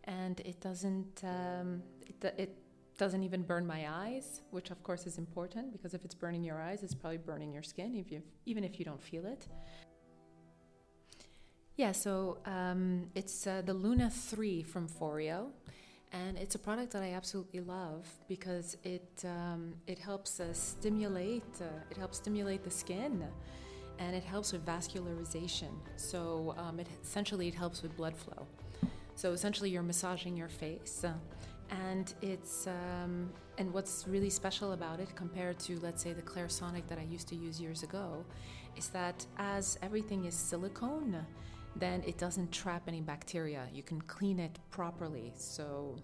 and 0.04 0.40
it 0.40 0.60
doesn't 0.60 1.22
um, 1.24 1.82
it, 2.06 2.34
it 2.38 2.58
doesn't 2.98 3.22
even 3.22 3.42
burn 3.42 3.66
my 3.66 3.86
eyes, 3.90 4.42
which 4.50 4.70
of 4.70 4.82
course 4.82 5.06
is 5.06 5.18
important 5.18 5.72
because 5.72 5.92
if 5.94 6.04
it's 6.04 6.14
burning 6.14 6.42
your 6.42 6.60
eyes, 6.60 6.82
it's 6.82 6.94
probably 6.94 7.18
burning 7.18 7.52
your 7.52 7.62
skin, 7.62 7.94
if 7.94 8.10
you, 8.10 8.22
even 8.46 8.64
if 8.64 8.78
you 8.78 8.84
don't 8.84 9.02
feel 9.02 9.26
it. 9.26 9.46
Yeah, 11.76 11.92
so 11.92 12.38
um, 12.46 13.10
it's 13.14 13.46
uh, 13.46 13.62
the 13.64 13.74
Luna 13.74 14.08
3 14.08 14.62
from 14.62 14.88
Foreo, 14.88 15.48
and 16.12 16.38
it's 16.38 16.54
a 16.54 16.58
product 16.58 16.92
that 16.92 17.02
I 17.02 17.12
absolutely 17.12 17.60
love 17.60 18.08
because 18.28 18.78
it 18.82 19.22
um, 19.24 19.74
it 19.86 19.98
helps 19.98 20.40
uh, 20.40 20.52
stimulate 20.54 21.44
uh, 21.60 21.64
it 21.90 21.98
helps 21.98 22.16
stimulate 22.16 22.64
the 22.64 22.70
skin, 22.70 23.26
and 23.98 24.14
it 24.14 24.24
helps 24.24 24.52
with 24.52 24.64
vascularization. 24.64 25.72
So 25.96 26.54
um, 26.58 26.80
it 26.80 26.88
essentially 27.02 27.48
it 27.48 27.54
helps 27.54 27.82
with 27.82 27.96
blood 27.96 28.16
flow. 28.16 28.46
So 29.14 29.32
essentially, 29.32 29.70
you're 29.70 29.82
massaging 29.82 30.36
your 30.36 30.48
face, 30.48 31.02
uh, 31.02 31.14
and 31.70 32.12
it's 32.20 32.66
um, 32.66 33.30
and 33.56 33.72
what's 33.72 34.06
really 34.06 34.28
special 34.28 34.72
about 34.72 35.00
it 35.00 35.14
compared 35.16 35.58
to 35.60 35.80
let's 35.80 36.02
say 36.02 36.12
the 36.12 36.22
Clarisonic 36.22 36.86
that 36.88 36.98
I 36.98 37.04
used 37.04 37.26
to 37.28 37.34
use 37.34 37.58
years 37.58 37.82
ago, 37.82 38.24
is 38.76 38.88
that 38.90 39.24
as 39.38 39.78
everything 39.82 40.26
is 40.26 40.34
silicone 40.34 41.24
then 41.78 42.02
it 42.06 42.18
doesn't 42.18 42.50
trap 42.52 42.82
any 42.88 43.00
bacteria. 43.00 43.68
You 43.72 43.82
can 43.82 44.00
clean 44.02 44.38
it 44.38 44.58
properly. 44.70 45.32
So 45.36 45.96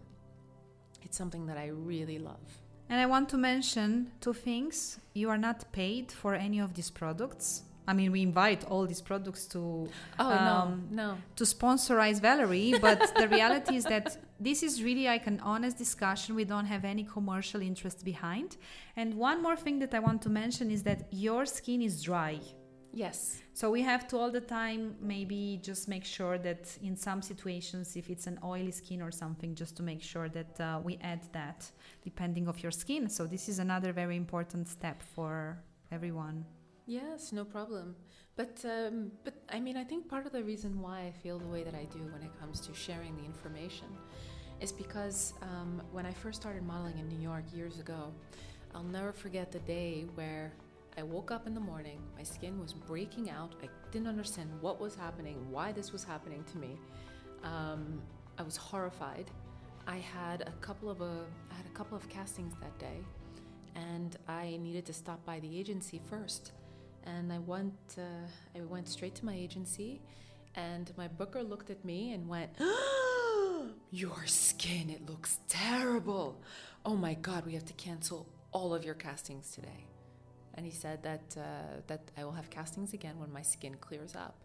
it's 1.02 1.16
something 1.16 1.46
that 1.46 1.56
I 1.56 1.68
really 1.68 2.18
love. 2.18 2.62
And 2.88 3.00
I 3.00 3.06
want 3.06 3.28
to 3.30 3.38
mention 3.38 4.12
two 4.20 4.34
things. 4.34 4.98
You 5.14 5.30
are 5.30 5.38
not 5.38 5.72
paid 5.72 6.12
for 6.12 6.34
any 6.34 6.58
of 6.58 6.74
these 6.74 6.90
products. 6.90 7.62
I 7.86 7.92
mean, 7.94 8.12
we 8.12 8.22
invite 8.22 8.64
all 8.70 8.86
these 8.86 9.00
products 9.00 9.46
to 9.48 9.88
Oh, 10.18 10.30
Um, 10.30 10.88
no, 10.90 11.04
no. 11.04 11.18
to 11.36 11.44
sponsorize 11.44 12.20
Valerie, 12.20 12.74
but 12.80 13.00
the 13.16 13.28
reality 13.28 13.74
is 13.76 13.84
that 13.84 14.16
this 14.38 14.62
is 14.62 14.82
really 14.82 15.04
like 15.06 15.26
an 15.26 15.40
honest 15.40 15.78
discussion. 15.78 16.34
We 16.34 16.44
don't 16.44 16.66
have 16.66 16.84
any 16.84 17.04
commercial 17.04 17.60
interest 17.60 18.04
behind. 18.04 18.56
And 18.96 19.14
one 19.14 19.42
more 19.42 19.56
thing 19.56 19.78
that 19.80 19.94
I 19.94 19.98
want 19.98 20.22
to 20.22 20.30
mention 20.30 20.70
is 20.70 20.82
that 20.84 21.08
your 21.10 21.44
skin 21.46 21.82
is 21.82 22.02
dry. 22.02 22.38
Yes. 22.94 23.40
So 23.54 23.70
we 23.70 23.80
have 23.82 24.06
to 24.08 24.18
all 24.18 24.30
the 24.30 24.40
time 24.42 24.96
maybe 25.00 25.58
just 25.62 25.88
make 25.88 26.04
sure 26.04 26.36
that 26.38 26.76
in 26.82 26.94
some 26.96 27.22
situations, 27.22 27.96
if 27.96 28.10
it's 28.10 28.26
an 28.26 28.38
oily 28.44 28.70
skin 28.70 29.00
or 29.00 29.10
something, 29.10 29.54
just 29.54 29.76
to 29.78 29.82
make 29.82 30.02
sure 30.02 30.28
that 30.28 30.60
uh, 30.60 30.78
we 30.84 30.98
add 31.02 31.22
that 31.32 31.70
depending 32.04 32.48
of 32.48 32.62
your 32.62 32.70
skin. 32.70 33.08
So 33.08 33.26
this 33.26 33.48
is 33.48 33.58
another 33.58 33.92
very 33.92 34.16
important 34.16 34.68
step 34.68 35.02
for 35.02 35.56
everyone. 35.90 36.44
Yes, 36.86 37.32
no 37.32 37.44
problem. 37.44 37.94
But 38.36 38.64
um, 38.64 39.12
but 39.24 39.34
I 39.48 39.60
mean, 39.60 39.76
I 39.76 39.84
think 39.84 40.08
part 40.08 40.26
of 40.26 40.32
the 40.32 40.42
reason 40.42 40.80
why 40.80 41.00
I 41.02 41.12
feel 41.12 41.38
the 41.38 41.46
way 41.46 41.62
that 41.62 41.74
I 41.74 41.84
do 41.84 42.00
when 42.12 42.22
it 42.22 42.38
comes 42.40 42.60
to 42.60 42.74
sharing 42.74 43.16
the 43.16 43.24
information 43.24 43.86
is 44.60 44.72
because 44.72 45.34
um, 45.42 45.82
when 45.92 46.06
I 46.06 46.12
first 46.12 46.40
started 46.40 46.62
modeling 46.62 46.98
in 46.98 47.08
New 47.08 47.20
York 47.20 47.44
years 47.54 47.78
ago, 47.78 48.12
I'll 48.74 48.82
never 48.82 49.12
forget 49.12 49.52
the 49.52 49.58
day 49.60 50.06
where 50.14 50.52
I 50.96 51.02
woke 51.02 51.30
up 51.30 51.46
in 51.46 51.54
the 51.54 51.60
morning, 51.60 52.00
my 52.16 52.22
skin 52.22 52.60
was 52.60 52.72
breaking 52.72 53.30
out. 53.30 53.54
I 53.62 53.68
didn't 53.90 54.08
understand 54.08 54.50
what 54.60 54.80
was 54.80 54.94
happening, 54.94 55.36
why 55.50 55.72
this 55.72 55.92
was 55.92 56.04
happening 56.04 56.44
to 56.52 56.58
me. 56.58 56.76
Um, 57.42 58.02
I 58.38 58.42
was 58.42 58.56
horrified. 58.56 59.30
I 59.86 59.96
had 59.98 60.42
a 60.42 60.52
couple 60.60 60.90
of 60.90 61.00
uh, 61.00 61.24
I 61.50 61.54
had 61.54 61.66
a 61.66 61.74
couple 61.76 61.96
of 61.96 62.08
castings 62.08 62.54
that 62.60 62.76
day, 62.78 62.98
and 63.74 64.16
I 64.28 64.58
needed 64.60 64.84
to 64.86 64.92
stop 64.92 65.24
by 65.24 65.38
the 65.40 65.58
agency 65.58 66.00
first. 66.10 66.52
And 67.04 67.32
I 67.32 67.38
went 67.38 67.74
uh, 67.98 68.58
I 68.58 68.60
went 68.62 68.88
straight 68.88 69.14
to 69.16 69.24
my 69.24 69.34
agency, 69.34 70.00
and 70.54 70.92
my 70.96 71.08
booker 71.08 71.42
looked 71.42 71.70
at 71.70 71.84
me 71.84 72.12
and 72.12 72.28
went, 72.28 72.50
"Your 73.90 74.26
skin, 74.26 74.90
it 74.90 75.08
looks 75.08 75.40
terrible. 75.48 76.40
Oh 76.84 76.96
my 76.96 77.14
God, 77.14 77.46
we 77.46 77.54
have 77.54 77.64
to 77.66 77.72
cancel 77.74 78.26
all 78.52 78.74
of 78.74 78.84
your 78.84 78.94
castings 78.94 79.50
today." 79.50 79.86
And 80.54 80.66
he 80.66 80.72
said 80.72 81.02
that 81.02 81.36
uh, 81.36 81.80
that 81.86 82.10
I 82.16 82.24
will 82.24 82.32
have 82.32 82.50
castings 82.50 82.92
again 82.92 83.18
when 83.18 83.32
my 83.32 83.42
skin 83.42 83.76
clears 83.80 84.14
up. 84.14 84.36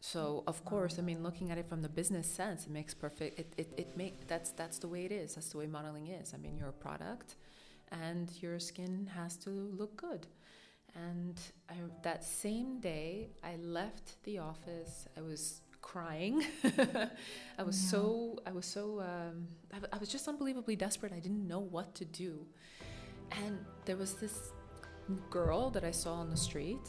So 0.00 0.44
of 0.46 0.64
course, 0.64 0.98
I 0.98 1.02
mean, 1.02 1.22
looking 1.22 1.50
at 1.50 1.58
it 1.58 1.68
from 1.68 1.82
the 1.82 1.88
business 1.88 2.26
sense, 2.26 2.66
it 2.66 2.70
makes 2.72 2.94
perfect. 2.94 3.38
It 3.38 3.52
it, 3.56 3.68
it 3.76 3.96
make 3.96 4.26
that's 4.26 4.50
that's 4.50 4.78
the 4.78 4.88
way 4.88 5.04
it 5.04 5.12
is. 5.12 5.34
That's 5.34 5.50
the 5.50 5.58
way 5.58 5.66
modeling 5.66 6.08
is. 6.08 6.32
I 6.34 6.38
mean, 6.38 6.56
you're 6.58 6.68
a 6.68 6.72
product, 6.72 7.36
and 7.90 8.30
your 8.42 8.58
skin 8.58 9.10
has 9.14 9.36
to 9.38 9.50
look 9.50 9.96
good. 9.96 10.26
And 10.94 11.38
I, 11.68 11.74
that 12.02 12.24
same 12.24 12.80
day, 12.80 13.28
I 13.44 13.56
left 13.56 14.22
the 14.24 14.38
office. 14.38 15.06
I 15.16 15.20
was 15.20 15.60
crying. 15.80 16.44
I 17.58 17.62
was 17.62 17.80
Yeah. 17.82 17.90
so 17.90 18.38
I 18.46 18.52
was 18.52 18.66
so 18.66 19.00
um, 19.00 19.48
I, 19.72 19.78
I 19.94 19.98
was 19.98 20.08
just 20.08 20.28
unbelievably 20.28 20.76
desperate. 20.76 21.12
I 21.12 21.20
didn't 21.20 21.46
know 21.46 21.60
what 21.60 21.94
to 21.96 22.04
do. 22.04 22.46
And 23.30 23.58
there 23.84 23.96
was 23.96 24.14
this 24.14 24.50
girl 25.30 25.70
that 25.70 25.84
I 25.84 25.90
saw 25.92 26.14
on 26.14 26.28
the 26.30 26.36
street, 26.36 26.88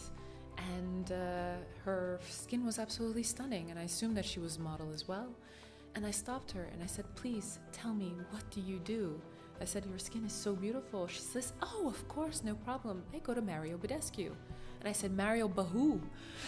and 0.76 1.12
uh, 1.12 1.56
her 1.86 2.20
skin 2.28 2.66
was 2.66 2.80
absolutely 2.80 3.24
stunning. 3.24 3.70
And 3.70 3.78
I 3.80 3.84
assumed 3.84 4.18
that 4.18 4.26
she 4.26 4.40
was 4.40 4.58
a 4.58 4.62
model 4.62 4.92
as 4.92 5.08
well. 5.08 5.30
And 5.96 6.06
I 6.06 6.12
stopped 6.12 6.52
her 6.52 6.70
and 6.74 6.82
I 6.82 6.88
said, 6.88 7.06
"Please 7.16 7.60
tell 7.72 7.94
me 7.94 8.14
what 8.32 8.50
do 8.50 8.62
you 8.62 8.80
do?" 8.80 9.22
I 9.62 9.66
said, 9.66 9.86
"Your 9.86 10.00
skin 10.00 10.26
is 10.26 10.34
so 10.34 10.54
beautiful." 10.56 11.08
She 11.08 11.22
says, 11.22 11.54
"Oh, 11.62 11.88
of 11.88 12.08
course, 12.08 12.44
no 12.44 12.56
problem. 12.56 13.04
I 13.14 13.20
go 13.20 13.34
to 13.34 13.42
Mario 13.42 13.78
Badescu." 13.78 14.32
And 14.80 14.90
I 14.90 14.92
said, 14.92 15.12
"Mario 15.16 15.48
Bahu," 15.48 16.02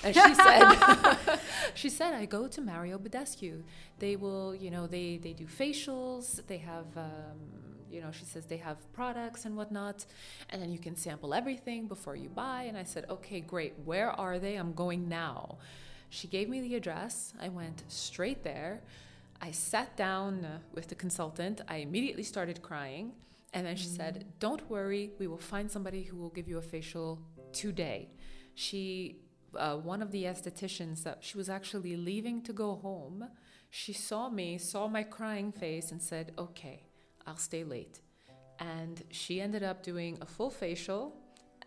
and 0.03 0.15
she 0.15 0.33
said, 0.33 1.39
"She 1.75 1.89
said 1.89 2.15
I 2.15 2.25
go 2.25 2.47
to 2.47 2.61
Mario 2.61 2.97
Badescu. 2.97 3.61
They 3.99 4.15
will, 4.15 4.55
you 4.55 4.71
know, 4.71 4.87
they 4.87 5.17
they 5.17 5.33
do 5.33 5.45
facials. 5.45 6.45
They 6.47 6.57
have." 6.57 6.87
Um, 6.97 7.63
you 7.93 8.01
know, 8.01 8.11
she 8.11 8.25
says 8.25 8.47
they 8.47 8.57
have 8.57 8.77
products 8.91 9.45
and 9.45 9.55
whatnot, 9.55 10.07
and 10.49 10.59
then 10.59 10.71
you 10.71 10.79
can 10.79 10.95
sample 10.95 11.31
everything 11.31 11.87
before 11.87 12.15
you 12.15 12.27
buy. 12.27 12.63
And 12.63 12.75
I 12.75 12.83
said, 12.83 13.05
okay, 13.07 13.39
great. 13.39 13.73
Where 13.85 14.09
are 14.09 14.39
they? 14.39 14.55
I'm 14.55 14.73
going 14.73 15.07
now. 15.07 15.59
She 16.09 16.27
gave 16.27 16.49
me 16.49 16.59
the 16.59 16.73
address. 16.73 17.35
I 17.39 17.49
went 17.49 17.83
straight 17.87 18.43
there. 18.43 18.81
I 19.43 19.51
sat 19.51 19.97
down 19.97 20.45
uh, 20.45 20.59
with 20.73 20.87
the 20.87 20.95
consultant. 20.95 21.59
I 21.67 21.77
immediately 21.87 22.23
started 22.23 22.61
crying. 22.61 23.11
And 23.53 23.67
then 23.67 23.75
she 23.75 23.87
said, 23.87 24.25
Don't 24.39 24.67
worry, 24.69 25.11
we 25.19 25.27
will 25.27 25.45
find 25.53 25.69
somebody 25.69 26.03
who 26.03 26.15
will 26.15 26.29
give 26.29 26.47
you 26.47 26.57
a 26.57 26.61
facial 26.61 27.19
today. 27.51 28.09
She, 28.55 29.17
uh, 29.55 29.75
one 29.75 30.01
of 30.01 30.11
the 30.11 30.23
estheticians, 30.23 31.03
that 31.03 31.17
she 31.19 31.35
was 31.37 31.49
actually 31.49 31.97
leaving 31.97 32.41
to 32.43 32.53
go 32.53 32.75
home. 32.75 33.25
She 33.69 33.91
saw 33.91 34.29
me, 34.29 34.57
saw 34.57 34.87
my 34.87 35.03
crying 35.03 35.51
face, 35.51 35.91
and 35.91 36.01
said, 36.01 36.31
Okay, 36.37 36.85
I'll 37.27 37.43
stay 37.49 37.65
late. 37.65 37.99
And 38.59 39.03
she 39.11 39.41
ended 39.41 39.61
up 39.61 39.83
doing 39.83 40.17
a 40.21 40.25
full 40.25 40.51
facial 40.51 41.13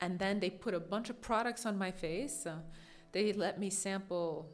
and 0.00 0.18
then 0.18 0.40
they 0.40 0.50
put 0.50 0.75
a 0.75 0.80
bunch 0.80 1.11
of 1.11 1.21
products 1.21 1.66
on 1.66 1.76
my 1.76 1.90
face. 1.90 2.47
Uh, 2.47 2.56
they 3.12 3.33
let 3.33 3.59
me 3.59 3.71
sample, 3.71 4.49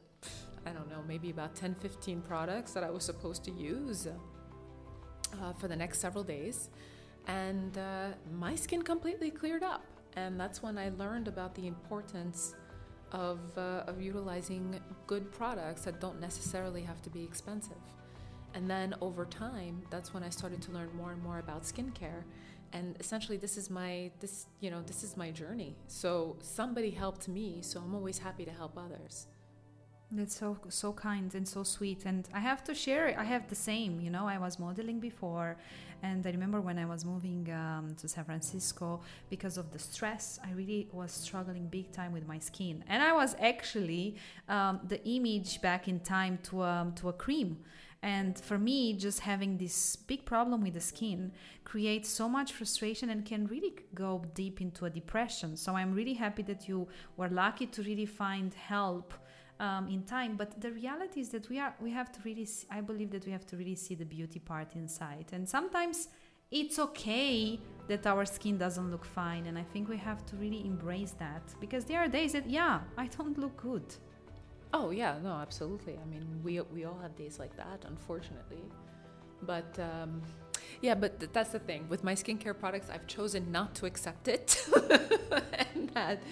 I 0.67 0.71
don't 0.71 0.89
know, 0.91 1.03
maybe 1.07 1.31
about 1.31 1.55
10, 1.55 1.75
15 1.77 2.23
products 2.23 2.73
that 2.73 2.85
I 2.85 2.91
was 2.91 3.05
supposed 3.05 3.45
to 3.45 3.51
use 3.51 4.07
uh, 4.07 5.53
for 5.55 5.69
the 5.69 5.77
next 5.77 6.01
several 6.01 6.25
days. 6.25 6.71
And 7.27 7.77
uh, 7.79 8.09
my 8.33 8.55
skin 8.55 8.83
completely 8.83 9.31
cleared 9.31 9.63
up. 9.63 9.85
And 10.17 10.39
that's 10.39 10.63
when 10.63 10.79
I 10.79 10.91
learned 10.91 11.29
about 11.29 11.55
the 11.55 11.67
importance 11.67 12.55
of, 13.13 13.41
uh, 13.57 13.85
of 13.87 14.01
utilizing 14.01 14.81
good 15.07 15.31
products 15.33 15.83
that 15.83 16.01
don't 16.01 16.21
necessarily 16.21 16.83
have 16.83 17.01
to 17.03 17.11
be 17.11 17.23
expensive. 17.23 17.77
And 18.55 18.69
then 18.69 18.95
over 19.01 19.25
time, 19.25 19.83
that's 19.91 20.13
when 20.13 20.23
I 20.23 20.29
started 20.29 20.61
to 20.63 20.73
learn 20.73 20.91
more 20.95 21.13
and 21.13 21.23
more 21.23 21.39
about 21.39 21.63
skincare. 21.63 22.25
And 22.75 22.97
essentially, 23.01 23.37
this 23.37 23.57
is 23.57 23.71
my 23.71 24.11
this 24.21 24.47
you 24.61 24.71
know 24.71 24.83
this 24.83 25.03
is 25.03 25.17
my 25.17 25.31
journey. 25.31 25.77
So 25.89 26.37
somebody 26.41 26.91
helped 26.91 27.29
me, 27.29 27.59
so 27.61 27.81
I'm 27.81 27.95
always 27.95 28.19
happy 28.19 28.45
to 28.45 28.51
help 28.51 28.79
others. 28.79 29.27
That's 30.15 30.37
so 30.37 30.59
so 30.69 30.93
kind 30.93 31.35
and 31.35 31.49
so 31.49 31.63
sweet. 31.63 32.05
And 32.05 32.29
I 32.35 32.41
have 32.41 32.63
to 32.65 32.75
share. 32.75 33.19
I 33.19 33.25
have 33.25 33.49
the 33.49 33.55
same. 33.55 33.99
You 33.99 34.11
know, 34.11 34.27
I 34.29 34.37
was 34.37 34.59
modeling 34.59 35.01
before, 35.01 35.57
and 36.03 36.27
I 36.27 36.31
remember 36.31 36.61
when 36.61 36.79
I 36.79 36.85
was 36.85 37.03
moving 37.07 37.51
um, 37.51 37.97
to 37.99 38.07
San 38.09 38.25
Francisco 38.25 39.01
because 39.31 39.57
of 39.57 39.73
the 39.73 39.79
stress, 39.79 40.39
I 40.45 40.53
really 40.53 40.87
was 40.93 41.13
struggling 41.13 41.67
big 41.67 41.93
time 41.93 42.13
with 42.13 42.27
my 42.29 42.39
skin, 42.39 42.85
and 42.89 43.03
I 43.03 43.13
was 43.15 43.35
actually 43.41 44.17
um, 44.51 44.81
the 44.87 45.03
image 45.09 45.63
back 45.63 45.89
in 45.89 45.99
time 46.01 46.39
to 46.45 46.63
um, 46.63 46.93
to 46.97 47.09
a 47.09 47.15
cream. 47.15 47.57
And 48.05 48.37
for 48.37 48.59
me, 48.59 48.95
just 48.95 49.21
having 49.21 49.57
this 49.57 49.95
big 49.95 50.25
problem 50.25 50.63
with 50.63 50.75
the 50.75 50.81
skin 50.81 51.31
creates 51.63 52.09
so 52.09 52.29
much 52.29 52.53
frustration 52.53 53.09
and 53.11 53.25
can 53.25 53.47
really 53.47 53.77
go 53.95 54.25
deep 54.35 54.61
into 54.61 54.87
a 54.87 54.91
depression. 54.91 55.57
So 55.57 55.77
I'm 55.77 55.95
really 55.95 56.15
happy 56.15 56.43
that 56.43 56.69
you 56.69 56.89
were 57.17 57.29
lucky 57.29 57.67
to 57.69 57.83
really 57.83 58.07
find 58.07 58.53
help 58.55 59.15
um, 59.63 59.89
in 59.89 60.03
time. 60.03 60.37
But 60.37 60.61
the 60.61 60.73
reality 60.73 61.21
is 61.21 61.29
that 61.31 61.49
we 61.49 61.59
are 61.59 61.75
we 61.81 61.91
have 61.91 62.11
to 62.13 62.21
really. 62.25 62.45
See, 62.45 62.67
I 62.71 62.81
believe 62.81 63.11
that 63.13 63.25
we 63.25 63.33
have 63.33 63.47
to 63.47 63.57
really 63.57 63.77
see 63.77 63.95
the 63.95 64.05
beauty 64.05 64.41
part 64.41 64.75
inside. 64.75 65.27
And 65.33 65.49
sometimes 65.49 66.09
it's 66.51 66.79
okay 66.79 67.59
that 67.89 68.07
our 68.07 68.25
skin 68.27 68.59
doesn't 68.59 68.91
look 68.91 69.05
fine, 69.05 69.47
and 69.47 69.57
I 69.57 69.63
think 69.73 69.89
we 69.89 69.97
have 69.97 70.27
to 70.27 70.37
really 70.37 70.67
embrace 70.67 71.13
that 71.19 71.43
because 71.61 71.85
there 71.85 72.01
are 72.01 72.09
days 72.09 72.33
that 72.33 72.51
yeah, 72.51 72.81
I 72.99 73.07
don't 73.07 73.39
look 73.39 73.57
good. 73.57 73.87
Oh 74.75 74.91
yeah, 74.91 75.15
no, 75.23 75.33
absolutely. 75.47 75.95
I 76.03 76.07
mean, 76.13 76.27
we 76.43 76.61
we 76.61 76.85
all 76.85 76.99
have 77.01 77.15
days 77.17 77.39
like 77.39 77.57
that, 77.57 77.85
unfortunately. 77.87 78.65
But 79.43 79.79
um, 79.79 80.23
yeah, 80.81 80.95
but 80.95 81.21
th- 81.21 81.33
that's 81.33 81.51
the 81.51 81.59
thing 81.59 81.87
with 81.89 82.03
my 82.05 82.15
skincare 82.15 82.59
products. 82.59 82.89
I've 82.91 83.07
chosen 83.07 83.51
not 83.53 83.75
to 83.77 83.87
accept 83.87 84.29
it, 84.29 84.47
and 85.75 85.89
that 85.91 86.23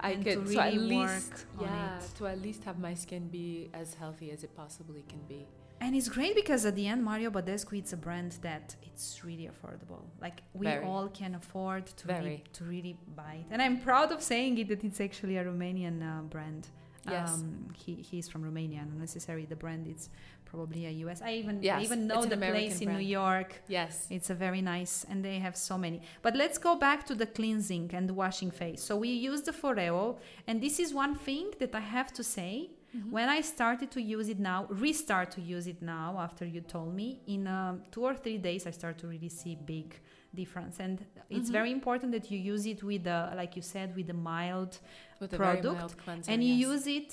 I 0.00 0.10
And 0.12 0.24
could 0.24 0.46
to 0.46 0.52
so 0.52 0.60
at 0.60 0.74
least 0.74 1.30
work 1.30 1.46
yeah 1.62 1.98
it. 1.98 2.10
to 2.18 2.26
at 2.26 2.40
least 2.42 2.64
have 2.64 2.78
my 2.78 2.94
skin 2.94 3.28
be 3.28 3.70
as 3.74 3.94
healthy 3.94 4.30
as 4.30 4.44
it 4.44 4.54
possibly 4.56 5.04
can 5.08 5.20
be. 5.28 5.46
And 5.78 5.94
it's 5.94 6.08
great 6.08 6.34
because 6.34 6.64
at 6.64 6.74
the 6.74 6.86
end, 6.86 7.04
Mario 7.04 7.30
Badescu, 7.30 7.76
it's 7.78 7.92
a 7.92 7.98
brand 7.98 8.32
that 8.40 8.74
it's 8.82 9.22
really 9.24 9.46
affordable. 9.52 10.00
Like 10.22 10.40
we 10.54 10.66
Very. 10.66 10.82
all 10.86 11.08
can 11.08 11.34
afford 11.34 11.84
to 11.98 12.08
really, 12.08 12.44
to 12.54 12.64
really 12.64 12.96
buy 13.14 13.34
it. 13.40 13.46
And 13.50 13.60
I'm 13.60 13.78
proud 13.80 14.10
of 14.10 14.22
saying 14.22 14.56
it 14.56 14.68
that 14.68 14.82
it's 14.84 15.02
actually 15.02 15.36
a 15.36 15.44
Romanian 15.44 16.02
uh, 16.02 16.22
brand. 16.22 16.68
Yes. 17.10 17.34
Um, 17.34 17.68
he 17.74 17.94
he's 17.94 18.28
from 18.28 18.42
Romania, 18.42 18.80
not 18.80 18.98
necessarily 18.98 19.46
the 19.46 19.56
brand. 19.56 19.86
It's 19.86 20.08
probably 20.44 20.86
a 20.86 20.90
US. 21.04 21.20
I 21.22 21.32
even 21.34 21.56
I 21.68 21.82
even 21.82 22.06
know 22.06 22.24
the 22.24 22.34
American 22.34 22.68
place 22.68 22.80
in. 22.80 22.92
New 22.92 23.06
York. 23.20 23.50
Yes. 23.68 24.06
It's 24.10 24.30
a 24.30 24.34
very 24.34 24.62
nice, 24.62 25.04
and 25.08 25.24
they 25.24 25.38
have 25.38 25.56
so 25.56 25.76
many. 25.76 26.00
But 26.22 26.36
let's 26.36 26.58
go 26.58 26.76
back 26.76 27.06
to 27.06 27.14
the 27.14 27.26
cleansing 27.26 27.90
and 27.92 28.08
the 28.08 28.14
washing 28.14 28.50
face. 28.50 28.82
So 28.82 28.96
we 28.96 29.08
use 29.08 29.42
the 29.42 29.52
Foreo, 29.52 30.18
and 30.46 30.60
this 30.60 30.78
is 30.78 30.94
one 30.94 31.14
thing 31.14 31.46
that 31.60 31.74
I 31.74 31.80
have 31.80 32.12
to 32.14 32.24
say. 32.24 32.70
Mm-hmm. 32.96 33.10
When 33.10 33.28
I 33.28 33.40
started 33.42 33.90
to 33.96 34.00
use 34.00 34.28
it 34.28 34.38
now, 34.38 34.66
restart 34.70 35.30
to 35.32 35.40
use 35.40 35.66
it 35.66 35.82
now 35.82 36.16
after 36.18 36.46
you 36.46 36.60
told 36.62 36.94
me, 36.94 37.20
in 37.26 37.46
um, 37.46 37.82
two 37.90 38.04
or 38.04 38.14
three 38.14 38.38
days, 38.38 38.66
I 38.66 38.70
start 38.70 38.96
to 38.98 39.06
really 39.08 39.28
see 39.28 39.54
big 39.54 39.88
difference. 40.42 40.76
And 40.86 40.96
it's 41.36 41.48
Mhm. 41.50 41.58
very 41.58 41.70
important 41.78 42.08
that 42.16 42.26
you 42.32 42.38
use 42.54 42.64
it 42.72 42.80
with, 42.90 43.02
the, 43.10 43.18
like 43.42 43.52
you 43.58 43.62
said, 43.74 43.88
with 43.98 44.06
the 44.12 44.18
mild, 44.32 44.72
With 45.20 45.32
product, 45.42 45.78
mild 45.80 45.94
cleanser. 46.04 46.30
and 46.32 46.38
you 46.48 46.54
yes. 46.54 46.68
use 46.70 46.86
it 46.98 47.10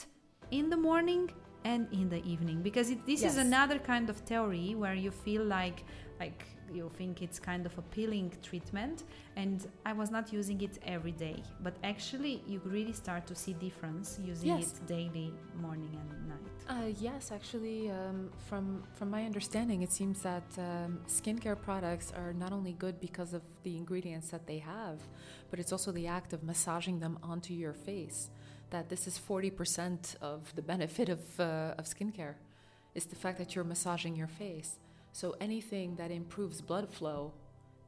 in 0.59 0.65
the 0.73 0.77
morning 0.89 1.25
and 1.71 1.81
in 1.99 2.07
the 2.15 2.21
evening 2.33 2.57
because 2.69 2.88
it, 2.93 2.99
this 3.12 3.21
is 3.29 3.36
another 3.47 3.77
kind 3.91 4.07
of 4.13 4.17
theory 4.29 4.67
where 4.81 4.97
you 5.05 5.12
feel 5.25 5.43
like 5.59 5.79
like 6.23 6.41
you 6.77 6.86
think 6.99 7.13
it's 7.25 7.39
kind 7.51 7.63
of 7.69 7.73
a 7.77 7.86
peeling 7.95 8.29
treatment 8.49 8.97
and 9.41 9.57
i 9.91 9.93
was 10.01 10.09
not 10.17 10.25
using 10.39 10.59
it 10.67 10.75
every 10.95 11.15
day 11.27 11.38
but 11.65 11.75
actually 11.93 12.33
you 12.51 12.57
really 12.77 12.95
start 13.03 13.23
to 13.31 13.36
see 13.43 13.53
difference 13.67 14.07
using 14.33 14.49
Yes. 14.53 14.65
it 14.73 14.88
daily 14.97 15.29
morning 15.65 15.93
and 16.01 16.09
night 16.33 16.52
Uh, 16.69 16.89
yes, 16.99 17.32
actually, 17.32 17.91
um, 17.91 18.30
from 18.47 18.84
from 18.95 19.10
my 19.12 19.26
understanding, 19.26 19.82
it 19.82 19.91
seems 19.91 20.21
that 20.21 20.43
um, 20.58 20.99
skincare 21.08 21.62
products 21.62 22.13
are 22.15 22.32
not 22.34 22.54
only 22.54 22.73
good 22.73 23.02
because 23.02 23.34
of 23.34 23.41
the 23.63 23.76
ingredients 23.76 24.30
that 24.30 24.47
they 24.47 24.60
have, 24.60 24.99
but 25.49 25.60
it's 25.60 25.73
also 25.73 25.91
the 25.91 26.08
act 26.08 26.32
of 26.32 26.41
massaging 26.41 26.99
them 26.99 27.19
onto 27.21 27.54
your 27.54 27.73
face. 27.73 28.30
That 28.69 28.88
this 28.89 29.08
is 29.08 29.17
forty 29.17 29.52
percent 29.52 30.15
of 30.21 30.56
the 30.56 30.62
benefit 30.62 31.10
of 31.10 31.21
uh, 31.39 31.76
of 31.78 31.86
skincare, 31.86 32.36
is 32.95 33.06
the 33.06 33.15
fact 33.15 33.38
that 33.39 33.56
you're 33.56 33.65
massaging 33.65 34.15
your 34.15 34.28
face. 34.30 34.80
So 35.12 35.36
anything 35.41 35.97
that 35.97 36.12
improves 36.12 36.62
blood 36.62 36.89
flow 36.89 37.34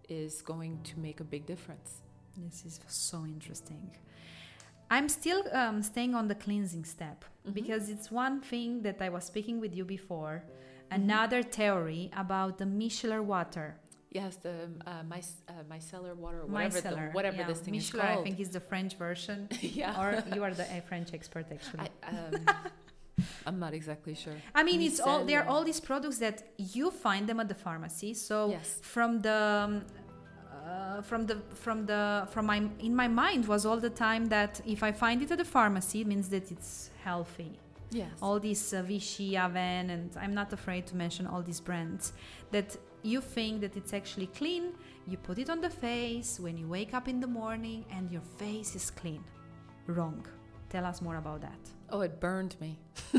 is 0.10 0.42
going 0.42 0.82
to 0.84 1.00
make 1.00 1.22
a 1.22 1.24
big 1.24 1.46
difference. 1.46 2.02
this 2.38 2.66
is 2.66 2.80
so 2.88 3.26
interesting 3.26 3.90
i'm 4.90 5.08
still 5.10 5.42
um, 5.54 5.82
staying 5.82 6.14
on 6.16 6.28
the 6.28 6.36
cleansing 6.36 6.86
step 6.86 7.26
Mhm. 7.26 7.54
because 7.54 7.90
it's 7.90 8.12
one 8.12 8.42
thing 8.42 8.82
that 8.84 9.02
i 9.02 9.10
was 9.10 9.24
speaking 9.24 9.60
with 9.60 9.74
you 9.76 9.86
before 9.86 10.44
another 10.92 11.42
theory 11.44 12.12
about 12.16 12.58
the 12.58 12.66
micellar 12.66 13.24
water 13.24 13.70
Yes, 14.12 14.38
the 14.38 14.70
uh, 14.88 15.04
my 15.14 15.22
uh, 15.50 15.52
micellar 15.70 16.16
water, 16.16 16.46
whatever 16.46 16.80
the, 16.80 16.90
micellar 16.90 17.14
whatever 17.14 17.38
yeah. 17.42 17.48
this 17.48 17.60
thing 17.60 17.74
micellar, 17.74 17.80
is 17.80 17.92
called. 17.92 18.20
i 18.20 18.24
think 18.24 18.40
is 18.40 18.50
the 18.58 18.62
french 18.62 18.94
version 18.96 19.40
yeah. 19.82 20.00
or 20.02 20.24
you 20.36 20.42
are 20.42 20.54
the 20.54 20.64
uh, 20.64 20.80
French 20.90 21.10
expert 21.14 21.46
actually. 21.52 21.90
I, 22.02 22.10
um, 22.10 22.46
I'm 23.48 23.60
not 23.60 23.74
exactly 23.74 24.14
sure. 24.16 24.34
I, 24.54 24.64
mean, 24.64 24.82
it's 24.82 25.00
all 25.00 25.24
there 25.26 25.42
are 25.44 25.48
all 25.48 25.64
these 25.64 25.80
products 25.80 26.18
that 26.20 26.38
you 26.58 26.92
find 26.92 27.28
them 27.30 27.40
at 27.40 27.48
the 27.48 27.56
pharmacy. 27.56 28.14
So 28.14 28.36
Yes. 28.52 28.80
from 28.82 29.22
the 29.22 29.40
um, 29.66 29.74
uh, 30.96 31.02
from 31.02 31.26
the 31.26 31.38
from 31.54 31.86
the 31.86 32.28
from 32.32 32.46
my 32.46 32.64
in 32.80 32.96
my 32.96 33.08
mind 33.08 33.48
was 33.48 33.66
all 33.66 33.78
the 33.78 33.90
time 33.90 34.26
that 34.28 34.62
if 34.66 34.84
I 34.84 34.92
find 34.92 35.22
it 35.22 35.32
at 35.32 35.38
the 35.38 35.46
pharmacy, 35.46 36.02
it 36.02 36.08
means 36.08 36.30
that 36.30 36.52
it's 36.52 36.90
healthy. 37.04 37.60
Yes. 37.92 38.12
All 38.22 38.40
these 38.40 38.74
uh, 38.74 38.82
Vichy, 38.82 39.34
Avène, 39.34 39.90
and 39.90 40.10
I'm 40.20 40.34
not 40.34 40.52
afraid 40.54 40.86
to 40.88 40.96
mention 40.96 41.28
all 41.28 41.42
these 41.42 41.60
brands 41.60 42.14
that 42.52 42.76
you 43.04 43.22
think 43.22 43.62
that 43.62 43.78
it's 43.78 43.94
actually 43.94 44.28
clean. 44.28 44.74
You 45.08 45.18
put 45.18 45.38
it 45.38 45.50
on 45.50 45.62
the 45.62 45.70
face 45.70 46.40
when 46.40 46.58
you 46.58 46.68
wake 46.68 46.94
up 46.94 47.08
in 47.08 47.20
the 47.20 47.28
morning, 47.28 47.86
and 47.92 48.12
your 48.12 48.26
face 48.38 48.76
is 48.76 48.90
clean. 48.90 49.24
Wrong. 49.88 50.26
Tell 50.70 50.86
us 50.86 51.02
more 51.02 51.18
about 51.18 51.42
that. 51.42 51.60
oh, 51.92 52.02
it 52.02 52.20
burned 52.20 52.56
me. 52.60 52.80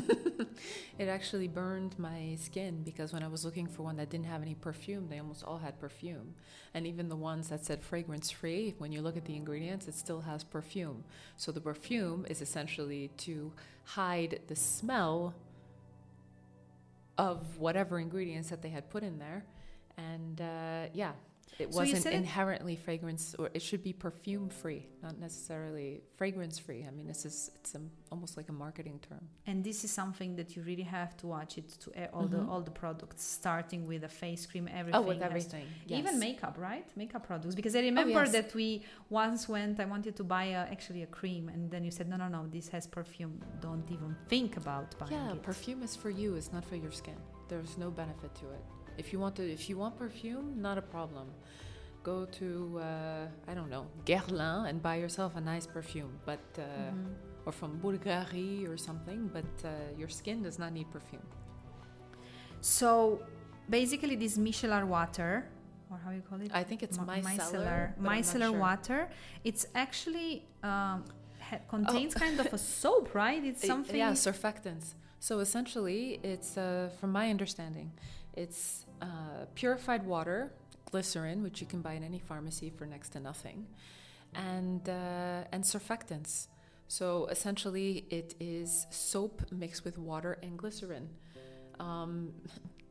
it 0.99 1.09
actually 1.09 1.49
burned 1.49 1.97
my 1.99 2.37
skin 2.41 2.83
because 2.83 3.13
when 3.13 3.23
I 3.23 3.29
was 3.29 3.45
looking 3.45 3.67
for 3.67 3.83
one 3.83 3.97
that 3.97 4.11
didn't 4.11 4.27
have 4.27 4.43
any 4.43 4.55
perfume, 4.55 5.09
they 5.09 5.19
almost 5.19 5.45
all 5.45 5.59
had 5.59 5.79
perfume. 5.79 6.35
And 6.75 6.87
even 6.87 7.09
the 7.09 7.17
ones 7.17 7.49
that 7.49 7.65
said 7.65 7.83
fragrance 7.83 8.31
free, 8.31 8.75
when 8.79 8.93
you 8.93 9.01
look 9.01 9.17
at 9.17 9.25
the 9.25 9.37
ingredients, 9.37 9.87
it 9.89 9.95
still 9.95 10.23
has 10.23 10.45
perfume. 10.45 11.05
So 11.37 11.53
the 11.53 11.61
perfume 11.61 12.27
is 12.29 12.43
essentially 12.43 13.11
to 13.19 13.53
hide 13.85 14.41
the 14.49 14.57
smell 14.57 15.35
of 17.17 17.59
whatever 17.59 17.99
ingredients 17.99 18.51
that 18.51 18.61
they 18.63 18.69
had 18.71 18.91
put 18.91 19.03
in 19.03 19.19
there. 19.19 19.45
And 19.97 20.41
uh, 20.41 20.87
yeah, 20.93 21.13
it 21.59 21.73
So 21.73 21.81
wasn't 21.81 22.03
said 22.03 22.13
it- 22.13 22.17
inherently 22.17 22.77
fragrance, 22.77 23.35
or 23.39 23.47
it 23.55 23.63
should 23.63 23.83
be 23.83 23.93
perfume 23.93 24.49
free, 24.49 24.83
not 25.03 25.19
necessarily 25.19 26.03
fragrance 26.17 26.59
free. 26.59 26.85
I 26.89 26.91
mean, 26.97 27.07
this 27.07 27.25
is 27.25 27.51
it's 27.57 27.75
a, 27.75 27.81
almost 28.13 28.37
like 28.37 28.49
a 28.49 28.53
marketing 28.67 28.99
term. 29.09 29.25
and 29.47 29.57
this 29.69 29.79
is 29.85 29.91
something 29.91 30.31
that 30.37 30.49
you 30.55 30.61
really 30.71 30.89
have 30.99 31.13
to 31.21 31.27
watch 31.37 31.53
it 31.61 31.69
to 31.83 31.89
uh, 31.93 32.07
all 32.17 32.27
Mhm. 32.27 32.31
the 32.35 32.41
all 32.51 32.63
the 32.71 32.77
products 32.85 33.23
starting 33.41 33.81
with 33.91 34.03
a 34.05 34.13
face 34.23 34.43
cream 34.51 34.67
everything 34.81 35.01
Oh, 35.05 35.09
with 35.13 35.23
everything, 35.29 35.67
even 35.99 36.15
yes. 36.15 36.25
makeup 36.27 36.55
right 36.71 36.87
makeup 37.03 37.23
products 37.31 37.55
because 37.61 37.75
i 37.81 37.83
remember 37.91 38.23
yes. 38.27 38.33
that 38.37 38.49
we 38.61 38.69
once 39.25 39.43
went 39.55 39.75
i 39.85 39.87
wanted 39.95 40.15
to 40.21 40.25
buy 40.37 40.45
a, 40.61 40.63
actually 40.75 41.03
a 41.09 41.11
cream 41.21 41.45
and 41.55 41.63
then 41.73 41.83
you 41.87 41.93
said 41.99 42.07
no 42.13 42.17
no 42.25 42.29
no 42.37 42.41
this 42.57 42.67
has 42.75 42.85
perfume 42.99 43.35
don't 43.67 43.89
even 43.97 44.11
think 44.33 44.51
about 44.63 44.89
buying 45.01 45.13
Yeah, 45.17 45.33
it 45.37 45.43
perfume 45.51 45.81
is 45.89 45.95
for 46.03 46.11
you. 46.21 46.29
It's 46.39 46.53
not 46.57 46.65
for 46.71 46.77
your 46.85 46.93
skin. 47.03 47.19
There's 47.51 47.75
no 47.85 47.89
benefit 48.03 48.33
to 48.43 48.47
it. 48.59 48.65
If 48.99 49.13
you 49.13 49.19
want 49.21 49.35
to, 49.37 49.43
if 49.59 49.69
you 49.69 49.77
want 49.79 49.97
perfume, 49.99 50.47
not 50.67 50.77
a 50.79 50.83
problem. 50.97 51.27
Go 52.03 52.25
to 52.41 52.49
uh, 52.81 53.51
I 53.51 53.55
don't 53.55 53.69
know 53.75 53.87
Guerlain 54.05 54.69
and 54.69 54.81
buy 54.83 54.97
yourself 55.05 55.33
a 55.37 55.41
nice 55.41 55.67
perfume, 55.67 56.13
but 56.25 56.45
uh, 56.59 56.63
Mhm. 56.63 57.15
or 57.47 57.53
from 57.53 57.71
Bulgari 57.85 58.69
or 58.71 58.77
something. 58.89 59.21
But 59.37 59.53
uh, 59.65 59.71
your 60.01 60.09
skin 60.09 60.43
does 60.43 60.59
not 60.63 60.71
need 60.79 60.89
perfume. 60.99 61.27
so 62.61 63.21
basically 63.69 64.17
this 64.17 64.35
micellar 64.39 64.85
water 64.87 65.45
or 65.91 65.99
how 66.05 66.11
you 66.11 66.23
call 66.29 66.41
it? 66.41 66.51
I 66.53 66.65
think 66.65 66.83
it's 66.83 66.99
Mi- 66.99 67.23
micellar. 67.23 67.81
but 67.97 67.99
I'm 67.99 68.03
not 68.05 68.13
micellar 68.19 68.51
sure. 68.51 68.59
water. 68.67 69.01
It's 69.45 69.65
actually 69.75 70.33
um, 70.63 71.05
ha- 71.49 71.61
contains 71.69 72.13
kind 72.15 72.39
of 72.41 72.47
a 72.53 72.59
soap, 72.59 73.15
right? 73.15 73.43
It's 73.45 73.65
something. 73.73 73.97
yeah, 73.97 74.13
surfactants. 74.13 74.87
So 75.21 75.39
essentially, 75.47 76.03
it's 76.33 76.57
uh, 76.59 76.91
from 76.99 77.11
my 77.13 77.31
understanding, 77.31 77.89
it's 78.37 78.87
uh, 79.03 79.47
purified 79.55 80.05
water, 80.05 80.53
glycerin, 80.91 81.43
which 81.43 81.61
you 81.61 81.67
can 81.67 81.81
buy 81.81 81.95
in 81.95 82.05
any 82.05 82.19
pharmacy 82.19 82.71
for 82.71 82.87
next 82.87 83.11
to 83.11 83.21
nothing, 83.21 83.67
and 84.35 84.89
uh, 84.89 85.45
and 85.53 85.65
surfactants. 85.65 86.49
So 86.89 87.27
essentially, 87.27 88.07
it 88.11 88.35
is 88.39 88.87
soap 88.91 89.43
mixed 89.51 89.85
with 89.85 89.99
water 89.99 90.39
and 90.43 90.57
glycerin. 90.57 91.09
Um, 91.81 92.33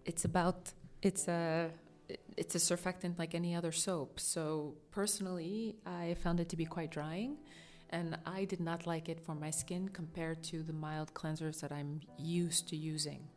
it's 0.05 0.25
about 0.25 0.73
it's 1.01 1.27
a 1.27 1.71
it's 2.37 2.55
a 2.55 2.59
surfactant 2.59 3.17
like 3.17 3.33
any 3.33 3.55
other 3.55 3.71
soap. 3.71 4.19
So 4.19 4.75
personally, 4.91 5.75
I 5.85 6.15
found 6.15 6.39
it 6.39 6.49
to 6.49 6.57
be 6.57 6.65
quite 6.65 6.91
drying 6.91 7.37
and 7.89 8.17
I 8.25 8.45
did 8.45 8.59
not 8.59 8.85
like 8.85 9.09
it 9.09 9.19
for 9.19 9.35
my 9.35 9.51
skin 9.51 9.89
compared 9.89 10.43
to 10.43 10.63
the 10.63 10.73
mild 10.73 11.13
cleansers 11.13 11.61
that 11.61 11.71
I'm 11.71 12.01
used 12.17 12.67
to 12.69 12.75
using. 12.75 13.27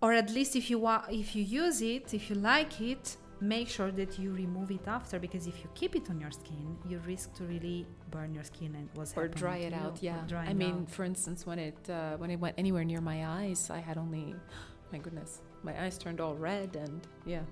Or 0.00 0.12
at 0.12 0.30
least 0.30 0.56
if 0.56 0.70
you 0.70 0.78
wa- 0.78 1.06
if 1.10 1.34
you 1.34 1.42
use 1.42 1.80
it, 1.82 2.14
if 2.14 2.30
you 2.30 2.36
like 2.36 2.80
it, 2.80 3.16
make 3.40 3.68
sure 3.68 3.90
that 3.90 4.18
you 4.18 4.32
remove 4.32 4.70
it 4.70 4.86
after 4.86 5.18
because 5.18 5.46
if 5.46 5.62
you 5.62 5.68
keep 5.74 5.94
it 5.94 6.08
on 6.10 6.20
your 6.20 6.30
skin, 6.30 6.76
you 6.88 6.98
risk 7.06 7.34
to 7.34 7.44
really 7.44 7.86
burn 8.10 8.34
your 8.34 8.44
skin 8.44 8.74
and 8.74 8.88
what's 8.94 9.14
or 9.16 9.28
dry 9.28 9.58
it 9.58 9.72
out, 9.72 9.98
yeah. 10.00 10.22
I 10.32 10.54
mean, 10.54 10.82
out. 10.82 10.90
for 10.90 11.04
instance, 11.04 11.46
when 11.46 11.58
it 11.58 11.78
uh, 11.90 12.16
when 12.16 12.30
it 12.30 12.40
went 12.40 12.54
anywhere 12.58 12.84
near 12.84 13.00
my 13.00 13.26
eyes, 13.26 13.70
I 13.70 13.78
had 13.78 13.98
only, 13.98 14.34
my 14.92 14.98
goodness, 14.98 15.40
my 15.62 15.80
eyes 15.82 15.98
turned 15.98 16.20
all 16.20 16.34
red, 16.34 16.76
and 16.76 17.06
yeah, 17.24 17.42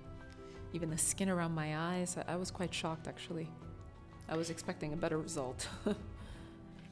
even 0.73 0.91
the 0.91 0.99
skin 0.99 1.29
around 1.29 1.53
my 1.53 1.77
eyes. 1.77 2.17
I, 2.17 2.35
I 2.35 2.37
was 2.37 2.51
quite 2.51 2.73
shocked, 2.73 3.09
actually. 3.09 3.51
I 4.29 4.37
was 4.37 4.49
expecting 4.49 4.93
a 4.93 4.97
better 4.97 5.19
result. 5.19 5.69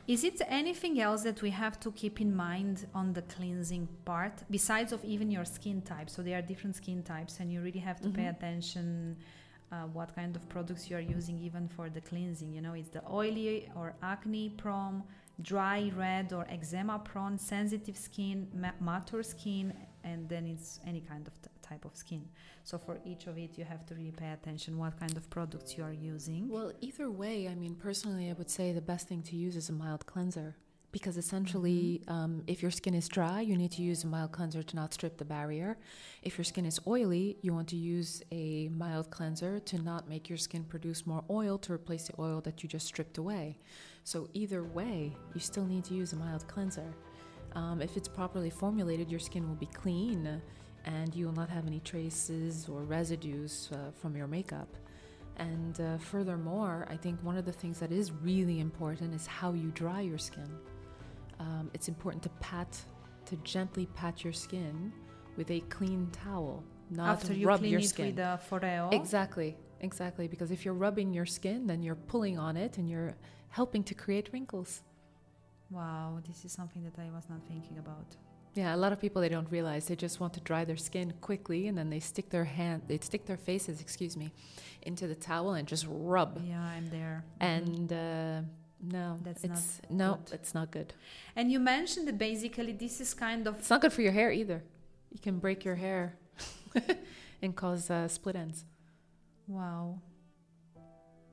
Is 0.09 0.25
it 0.25 0.41
anything 0.49 1.01
else 1.01 1.23
that 1.23 1.43
we 1.43 1.51
have 1.51 1.79
to 1.81 1.93
keep 1.93 2.21
in 2.21 2.35
mind 2.35 2.87
on 2.93 3.13
the 3.13 3.23
cleansing 3.23 3.89
part 4.05 4.43
besides 4.51 4.93
of 4.93 5.05
even 5.05 5.31
your 5.31 5.45
skin 5.45 5.81
type? 5.83 6.11
So 6.11 6.23
there 6.23 6.39
are 6.39 6.43
different 6.43 6.75
skin 6.77 7.03
types, 7.05 7.39
and 7.39 7.53
you 7.53 7.61
really 7.63 7.79
have 7.81 8.01
to 8.01 8.09
pay 8.11 8.23
Mhm. 8.25 8.31
attention 8.37 9.17
uh, 9.71 9.87
what 9.99 10.15
kind 10.15 10.37
of 10.37 10.47
products 10.51 10.91
you 10.91 10.97
are 10.97 11.01
using 11.19 11.39
even 11.41 11.67
for 11.67 11.89
the 11.89 12.01
cleansing. 12.01 12.53
You 12.53 12.61
know, 12.61 12.75
it's 12.75 12.91
the 12.91 13.03
oily 13.11 13.71
or 13.75 13.95
acne 14.03 14.51
prone, 14.51 15.03
dry, 15.41 15.91
red 15.97 16.33
or 16.35 16.45
eczema 16.51 16.99
prone, 16.99 17.39
sensitive 17.39 17.97
skin, 17.97 18.49
ma- 18.55 18.79
mature 18.81 19.23
skin, 19.23 19.73
and 20.05 20.29
then 20.29 20.47
it's 20.47 20.79
any 20.85 21.01
kind 21.01 21.27
of 21.27 21.35
t- 21.41 21.49
type 21.63 21.85
of 21.85 21.97
skin. 21.97 22.29
So 22.65 22.79
for 22.79 22.99
each 23.05 23.27
of 23.27 23.39
it, 23.39 23.57
you 23.59 23.65
have 23.65 23.87
to 23.87 23.95
really 23.95 24.13
pay 24.13 24.31
attention 24.31 24.79
what 24.79 24.99
kind 24.99 25.17
of 25.17 25.29
products 25.31 25.77
you 25.77 25.85
are 25.85 25.93
using. 25.93 26.49
Well, 26.49 26.73
either 26.81 27.11
way, 27.11 27.49
I 27.49 27.55
mean, 27.55 27.75
personally, 27.75 28.31
I 28.31 28.35
would 28.35 28.51
say 28.51 28.73
the 28.73 28.81
best 28.81 29.09
thing 29.09 29.23
to 29.25 29.37
use 29.37 29.57
is 29.57 29.69
a 29.69 29.73
mild 29.73 30.07
cleanser. 30.07 30.57
Because 30.93 31.17
essentially, 31.17 32.03
um, 32.07 32.43
if 32.47 32.61
your 32.61 32.71
skin 32.71 32.95
is 32.95 33.09
dry, 33.09 33.41
you 33.41 33.57
need 33.57 33.71
to 33.73 33.83
use 33.83 34.05
a 34.05 34.07
mild 34.07 34.31
cleanser 34.33 34.63
to 34.63 34.77
not 34.77 34.93
strip 34.93 35.17
the 35.17 35.25
barrier. 35.25 35.79
If 36.23 36.37
your 36.37 36.45
skin 36.45 36.67
is 36.67 36.79
oily, 36.87 37.39
you 37.41 37.55
want 37.55 37.69
to 37.69 37.77
use 37.77 38.23
a 38.31 38.69
mild 38.69 39.11
cleanser 39.11 39.59
to 39.59 39.79
not 39.79 40.07
make 40.07 40.29
your 40.29 40.37
skin 40.37 40.65
produce 40.65 41.07
more 41.07 41.25
oil 41.31 41.57
to 41.59 41.73
replace 41.73 42.09
the 42.09 42.15
oil 42.19 42.43
that 42.43 42.63
you 42.63 42.69
just 42.69 42.87
stripped 42.87 43.17
away. 43.17 43.57
So, 44.05 44.29
either 44.35 44.65
way, 44.65 45.17
you 45.33 45.41
still 45.41 45.65
need 45.65 45.85
to 45.85 45.95
use 45.95 46.13
a 46.13 46.17
mild 46.17 46.47
cleanser. 46.47 46.93
Um, 47.55 47.81
if 47.81 47.97
it's 47.97 48.09
properly 48.09 48.51
formulated, 48.51 49.11
your 49.11 49.21
skin 49.21 49.49
will 49.49 49.57
be 49.57 49.67
clean 49.67 50.43
and 50.85 51.15
you 51.15 51.27
will 51.27 51.35
not 51.35 51.49
have 51.49 51.67
any 51.67 51.81
traces 51.81 52.69
or 52.69 52.83
residues 52.83 53.71
uh, 53.73 53.91
from 53.93 54.17
your 54.17 54.27
makeup. 54.27 54.69
And 55.37 55.81
uh, 55.81 55.99
furthermore, 55.99 56.87
I 56.91 56.97
think 56.97 57.19
one 57.23 57.37
of 57.37 57.45
the 57.45 57.53
things 57.53 57.79
that 57.81 57.91
is 57.93 58.13
really 58.13 58.61
important 58.61 59.15
is 59.15 59.27
how 59.27 59.53
you 59.53 59.71
dry 59.71 60.01
your 60.01 60.19
skin. 60.19 60.49
Um, 61.41 61.71
it's 61.73 61.89
important 61.89 62.23
to 62.25 62.29
pat, 62.41 62.79
to 63.27 63.37
gently 63.37 63.87
pat 63.95 64.23
your 64.25 64.33
skin 64.33 64.93
with 65.37 65.51
a 65.51 65.61
clean 65.71 66.09
towel, 66.13 66.63
not 66.91 67.09
After 67.09 67.33
you 67.33 67.47
rub 67.49 67.61
clean 67.61 67.73
your 67.73 67.81
it 67.81 67.89
skin. 67.89 68.07
with 68.07 68.17
the 68.17 68.39
Foreo. 68.51 68.93
Exactly, 68.93 69.57
exactly. 69.81 70.29
Because 70.29 70.51
if 70.51 70.65
you're 70.65 70.75
rubbing 70.75 71.13
your 71.15 71.27
skin, 71.27 71.67
then 71.67 71.83
you're 71.83 71.95
pulling 71.95 72.39
on 72.39 72.57
it 72.57 72.77
and 72.79 72.89
you're 72.89 73.15
helping 73.49 73.83
to 73.85 73.95
create 73.95 74.29
wrinkles. 74.33 74.83
Wow, 75.71 76.21
this 76.29 76.45
is 76.45 76.53
something 76.53 76.85
that 76.85 76.99
I 77.01 77.11
was 77.11 77.25
not 77.31 77.41
thinking 77.49 77.79
about. 77.79 78.15
Yeah, 78.55 78.75
a 78.75 78.77
lot 78.77 78.93
of 78.93 79.01
people 79.01 79.23
they 79.23 79.31
don't 79.31 79.51
realize 79.51 79.87
they 79.87 79.97
just 79.97 80.21
want 80.21 80.35
to 80.35 80.41
dry 80.41 80.65
their 80.67 80.77
skin 80.77 81.15
quickly 81.23 81.69
and 81.69 81.77
then 81.79 81.89
they 81.89 82.01
stick 82.01 82.29
their 82.29 82.45
hand, 82.45 82.83
they 82.87 82.99
stick 82.99 83.25
their 83.25 83.39
faces, 83.39 83.81
excuse 83.81 84.15
me, 84.17 84.31
into 84.83 85.07
the 85.07 85.15
towel 85.15 85.55
and 85.55 85.67
just 85.67 85.87
rub. 85.89 86.39
Yeah, 86.47 86.61
I'm 86.61 86.91
there. 86.91 87.25
Mhm. 87.41 87.47
And 87.47 87.93
uh, 87.93 88.41
no, 88.83 89.19
That's 89.23 89.45
it's 89.45 89.81
not 89.89 89.91
no, 89.91 90.15
good. 90.27 90.35
it's 90.35 90.55
not 90.55 90.71
good. 90.71 90.93
and 91.35 91.51
you 91.51 91.61
mentioned 91.61 92.07
that 92.09 92.19
basically 92.19 92.73
this 92.73 93.01
is 93.01 93.15
kind 93.15 93.47
of 93.47 93.59
It's 93.59 93.71
not 93.71 93.81
good 93.81 93.93
for 93.93 94.03
your 94.03 94.13
hair 94.13 94.31
either. 94.31 94.63
You 95.11 95.19
can 95.21 95.39
break 95.39 95.65
your 95.65 95.77
hair 95.77 96.15
and 97.43 97.57
cause 97.57 97.89
uh, 97.91 98.07
split 98.09 98.37
ends. 98.37 98.65
wow. 99.49 99.99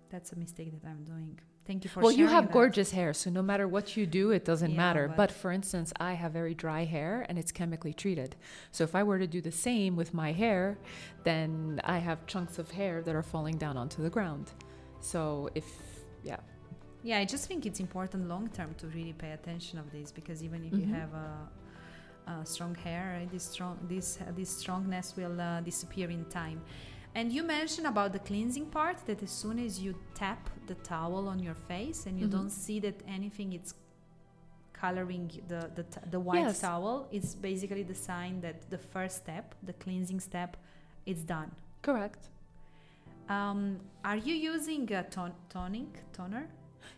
That's 0.10 0.32
a 0.32 0.36
mistake 0.38 0.72
that 0.82 0.88
I'm 0.90 1.04
doing. 1.04 1.40
Thank 1.70 1.84
you 1.84 1.90
for 1.92 2.02
well, 2.02 2.12
you 2.12 2.26
have 2.26 2.46
that. 2.46 2.52
gorgeous 2.54 2.90
hair, 2.90 3.14
so 3.14 3.30
no 3.30 3.44
matter 3.44 3.68
what 3.68 3.96
you 3.96 4.08
do, 4.08 4.32
it 4.32 4.44
doesn't 4.44 4.72
Yeah, 4.72 4.78
matter. 4.86 5.08
but- 5.08 5.18
But 5.18 5.32
for 5.32 5.52
instance, 5.52 5.94
I 6.00 6.14
have 6.14 6.32
very 6.32 6.56
dry 6.56 6.84
hair 6.86 7.28
and 7.30 7.38
it's 7.38 7.52
chemically 7.52 7.94
treated. 7.94 8.36
So 8.72 8.84
if 8.84 8.96
I 8.96 9.04
were 9.04 9.20
to 9.20 9.28
do 9.28 9.40
the 9.40 9.52
same 9.52 9.96
with 9.96 10.12
my 10.12 10.32
hair, 10.32 10.80
then 11.24 11.80
I 11.84 12.00
have 12.00 12.26
chunks 12.26 12.58
of 12.58 12.72
hair 12.72 13.04
that 13.04 13.14
are 13.14 13.22
falling 13.22 13.58
down 13.60 13.78
onto 13.78 14.02
the 14.02 14.10
ground. 14.10 14.52
So 15.00 15.50
if 15.54 15.68
yeah, 16.24 16.40
Yeah, 17.04 17.20
I 17.20 17.26
just 17.26 17.46
think 17.48 17.68
it's 17.68 17.80
important 17.80 18.28
long 18.28 18.48
term 18.50 18.74
to 18.82 18.88
really 18.88 19.14
pay 19.14 19.32
attention 19.40 19.78
of 19.78 19.92
this 19.92 20.12
because 20.12 20.44
even 20.44 20.64
if 20.66 20.74
you 20.74 20.88
Mhm. 20.88 21.00
have 21.02 21.14
a, 21.14 21.30
a 22.32 22.46
strong 22.54 22.74
hair, 22.88 23.08
this 23.32 23.44
strong 23.44 23.78
this 23.88 24.08
uh, 24.22 24.32
this 24.40 24.50
strongness 24.62 25.16
will 25.16 25.40
uh, 25.40 25.62
disappear 25.62 26.10
in 26.10 26.26
time. 26.26 26.62
And 27.16 27.32
you 27.34 27.44
mentioned 27.44 27.88
about 27.88 28.14
the 28.14 28.20
cleansing 28.20 28.68
part 28.68 28.98
that 29.08 29.22
as 29.24 29.32
soon 29.32 29.60
as 29.60 29.80
you 29.80 29.96
tap 30.14 30.50
the 30.68 30.76
towel 30.76 31.28
on 31.28 31.40
your 31.40 31.56
face 31.56 32.06
and 32.06 32.20
you 32.20 32.28
Mhm. 32.28 32.32
don't 32.32 32.50
see 32.52 32.80
that 32.82 33.02
anything 33.08 33.54
it's 33.54 33.74
coloring 34.74 35.30
the 35.48 35.70
the, 35.76 35.84
t- 35.84 36.00
the 36.12 36.20
white 36.20 36.40
Yes. 36.48 36.62
towel, 36.62 37.08
it's 37.12 37.36
basically 37.36 37.84
the 37.84 37.96
sign 37.96 38.42
that 38.42 38.70
the 38.70 38.78
first 38.78 39.18
step, 39.18 39.56
the 39.64 39.74
cleansing 39.74 40.20
step, 40.22 40.56
it's 41.06 41.24
done. 41.24 41.52
correct. 41.82 42.30
Um, 43.30 43.80
are 44.04 44.18
you 44.18 44.36
using 44.54 44.92
a 44.92 45.04
ton- 45.04 45.36
toning 45.50 45.92
toner? 46.14 46.46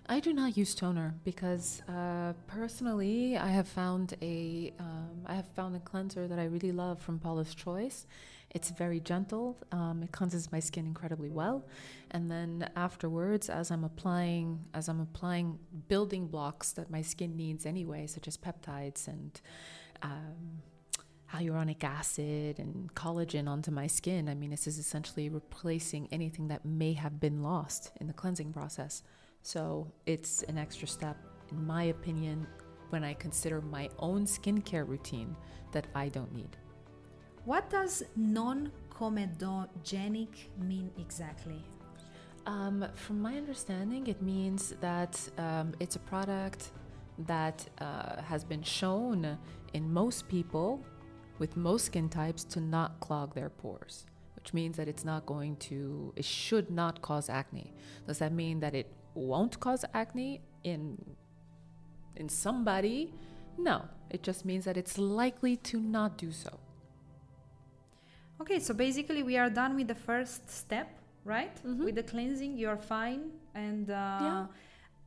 I 0.08 0.19
do 0.19 0.32
not 0.34 0.56
use 0.58 0.74
toner 0.76 1.13
because 1.24 1.82
uh, 1.88 2.34
personally, 2.47 3.38
I 3.38 3.50
have 3.50 3.67
found 3.67 4.13
a 4.21 4.74
um, 4.80 5.17
I 5.26 5.34
have 5.36 5.47
found 5.60 5.76
a 5.76 5.80
cleanser 5.80 6.28
that 6.28 6.39
I 6.39 6.45
really 6.45 6.71
love 6.71 7.00
from 7.02 7.19
Paula's 7.19 7.54
Choice. 7.56 8.06
It's 8.54 8.70
very 8.70 9.00
gentle. 9.00 9.58
Um, 9.72 10.04
it 10.04 10.12
cleanses 10.12 10.52
my 10.52 10.60
skin 10.60 10.86
incredibly 10.86 11.30
well, 11.30 11.66
and 12.12 12.30
then 12.30 12.70
afterwards, 12.76 13.50
as 13.50 13.72
I'm 13.72 13.86
applying 13.86 14.66
as 14.74 14.90
I'm 14.90 15.00
applying 15.00 15.58
building 15.88 16.28
blocks 16.28 16.74
that 16.74 16.92
my 16.92 17.02
skin 17.02 17.38
needs 17.38 17.66
anyway, 17.66 18.08
such 18.08 18.28
as 18.28 18.38
peptides 18.38 19.08
and 19.08 19.40
um, 20.02 20.62
hyaluronic 21.34 21.84
acid 21.84 22.60
and 22.60 22.94
collagen 22.94 23.48
onto 23.48 23.72
my 23.72 23.88
skin. 23.88 24.28
I 24.28 24.36
mean, 24.36 24.50
this 24.52 24.68
is 24.68 24.78
essentially 24.78 25.30
replacing 25.30 26.08
anything 26.12 26.50
that 26.50 26.66
may 26.66 26.94
have 26.94 27.20
been 27.20 27.42
lost 27.42 27.92
in 28.02 28.08
the 28.08 28.14
cleansing 28.14 28.52
process. 28.52 29.04
So 29.44 29.92
it's 30.06 30.44
an 30.44 30.58
extra 30.58 30.88
step, 30.88 31.18
in 31.52 31.66
my 31.66 31.84
opinion, 31.84 32.48
when 32.90 33.04
I 33.04 33.14
consider 33.14 33.62
my 33.62 33.90
own 33.98 34.26
skincare 34.26 34.88
routine 34.88 35.36
that 35.72 35.88
I 35.96 36.10
don't 36.10 36.34
need. 36.34 36.58
What 37.46 37.70
does 37.72 38.04
non 38.16 38.72
comedogenic 38.92 40.30
mean 40.60 40.92
exactly? 41.00 41.64
Um, 42.46 42.86
from 42.94 43.20
my 43.22 43.36
understanding, 43.36 44.08
it 44.08 44.22
means 44.22 44.76
that 44.80 45.20
um, 45.38 45.74
it's 45.80 45.96
a 45.96 46.00
product 46.00 46.72
that 47.26 47.68
uh, 47.80 48.22
has 48.22 48.44
been 48.44 48.62
shown 48.62 49.38
in 49.74 49.92
most 49.92 50.28
people 50.28 50.84
with 51.40 51.58
most 51.58 51.86
skin 51.86 52.10
types 52.10 52.44
to 52.44 52.60
not 52.60 53.00
clog 53.00 53.34
their 53.34 53.50
pores, 53.50 54.06
which 54.36 54.54
means 54.54 54.78
that 54.78 54.88
it's 54.88 55.04
not 55.04 55.26
going 55.26 55.56
to, 55.58 56.14
it 56.16 56.26
should 56.26 56.70
not 56.70 57.02
cause 57.02 57.28
acne. 57.30 57.74
Does 58.06 58.20
that 58.20 58.34
mean 58.34 58.60
that 58.60 58.76
it 58.76 58.88
won't 59.16 59.60
cause 59.60 59.84
acne 59.94 60.42
in 60.64 60.98
in 62.16 62.30
somebody? 62.30 63.14
No, 63.58 63.86
it 64.12 64.22
just 64.22 64.46
means 64.46 64.66
that 64.66 64.78
it's 64.78 64.98
likely 65.00 65.58
to 65.58 65.80
not 65.80 66.18
do 66.18 66.32
so. 66.32 66.60
Okay, 68.42 68.60
so 68.60 68.74
basically 68.74 69.22
we 69.24 69.38
are 69.38 69.50
done 69.50 69.76
with 69.76 69.88
the 69.88 69.96
first 70.10 70.50
step, 70.50 70.88
right? 71.26 71.56
Mhm. 71.64 71.86
With 71.86 71.96
the 71.96 72.04
cleansing, 72.04 72.58
you're 72.58 72.82
fine, 72.96 73.22
and 73.54 73.90
uh, 73.90 74.20
Yeah. 74.28 74.48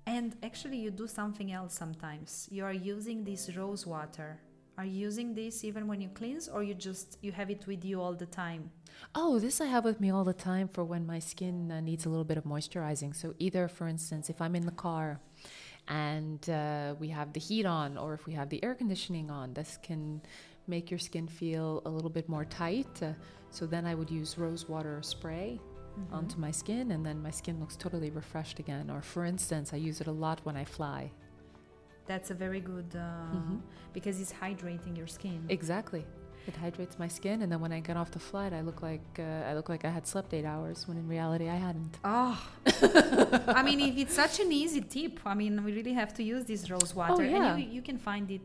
and 0.07 0.37
actually 0.42 0.79
you 0.85 0.90
do 0.90 1.07
something 1.09 1.51
else 1.59 1.73
sometimes. 1.75 2.49
You 2.57 2.64
are 2.64 2.73
using 2.94 3.25
this 3.25 3.42
rose 3.57 3.87
water. 3.87 4.38
Are 4.79 4.85
you 4.85 5.07
using 5.09 5.35
this 5.35 5.64
even 5.64 5.87
when 5.90 6.01
you 6.01 6.11
cleanse, 6.20 6.49
or 6.49 6.62
you 6.62 6.75
just 6.75 7.18
you 7.23 7.33
have 7.33 7.51
it 7.51 7.66
with 7.66 7.83
you 7.85 8.01
all 8.01 8.14
the 8.25 8.31
time? 8.44 8.62
Oh, 9.14 9.38
this 9.44 9.61
I 9.61 9.66
have 9.66 9.85
with 9.85 10.01
me 10.05 10.11
all 10.11 10.25
the 10.25 10.38
time 10.53 10.68
for 10.68 10.85
when 10.85 11.05
my 11.07 11.18
skin 11.20 11.57
uh, 11.73 11.81
needs 11.81 12.07
a 12.07 12.11
little 12.12 12.29
bit 12.33 12.38
of 12.38 12.44
moisturizing. 12.44 13.12
So 13.14 13.35
either, 13.38 13.66
for 13.68 13.87
instance, 13.88 14.31
if 14.31 14.40
I'm 14.40 14.55
in 14.55 14.64
the 14.66 14.79
car 14.87 15.07
and 15.88 16.49
uh, 16.49 16.94
we 17.03 17.09
have 17.09 17.33
the 17.33 17.40
heat 17.40 17.66
on, 17.66 17.99
or 17.99 18.14
if 18.14 18.27
we 18.27 18.35
have 18.35 18.49
the 18.49 18.62
air 18.62 18.75
conditioning 18.75 19.31
on, 19.31 19.55
this 19.55 19.79
can 19.83 20.23
make 20.66 20.90
your 20.90 20.98
skin 20.98 21.27
feel 21.27 21.83
a 21.85 21.90
little 21.90 22.11
bit 22.11 22.29
more 22.29 22.44
tight. 22.44 23.03
Uh, 23.03 23.12
so 23.50 23.66
then 23.66 23.87
I 23.87 23.94
would 23.94 24.11
use 24.11 24.38
rose 24.38 24.68
water 24.68 25.00
spray 25.03 25.61
mm-hmm. 25.98 26.14
onto 26.14 26.38
my 26.38 26.50
skin, 26.50 26.90
and 26.92 27.05
then 27.05 27.22
my 27.22 27.31
skin 27.31 27.61
looks 27.61 27.77
totally 27.77 28.11
refreshed 28.11 28.59
again. 28.59 28.90
Or 28.90 29.03
for 29.03 29.24
instance, 29.24 29.72
I 29.72 29.77
use 29.77 30.00
it 30.00 30.07
a 30.07 30.12
lot 30.12 30.40
when 30.44 30.57
I 30.57 30.64
fly. 30.64 31.11
That's 32.07 32.31
a 32.31 32.35
very 32.35 32.61
good 32.61 32.90
uh, 32.94 33.35
mm-hmm. 33.35 33.57
because 33.92 34.20
it's 34.20 34.33
hydrating 34.33 34.96
your 34.96 35.07
skin. 35.07 35.44
Exactly. 35.48 36.05
It 36.46 36.55
hydrates 36.57 36.98
my 36.98 37.09
skin, 37.09 37.40
and 37.40 37.50
then 37.50 37.59
when 37.61 37.72
I 37.72 37.81
get 37.81 37.96
off 37.96 38.11
the 38.11 38.18
flight, 38.18 38.53
I 38.53 38.61
look 38.61 38.83
like 38.83 39.00
uh, 39.18 39.48
I 39.48 39.55
look 39.55 39.70
like 39.70 39.87
I 39.87 39.88
had 39.88 40.07
slept 40.07 40.35
eight 40.35 40.44
hours 40.44 40.87
when 40.87 40.98
in 40.98 41.09
reality 41.09 41.48
I 41.48 41.57
hadn't. 41.57 41.98
Oh, 42.05 42.38
I 43.48 43.62
mean, 43.62 43.81
if 43.81 43.96
it's 43.96 44.14
such 44.14 44.40
an 44.40 44.53
easy 44.53 44.83
tip, 44.83 45.20
I 45.24 45.33
mean, 45.33 45.64
we 45.64 45.72
really 45.72 45.94
have 45.94 46.12
to 46.14 46.22
use 46.22 46.44
this 46.44 46.68
rose 46.68 46.94
water, 46.94 47.22
oh, 47.22 47.27
yeah. 47.27 47.55
and 47.55 47.62
you, 47.62 47.70
you 47.77 47.81
can 47.81 47.96
find 47.96 48.31
it 48.31 48.42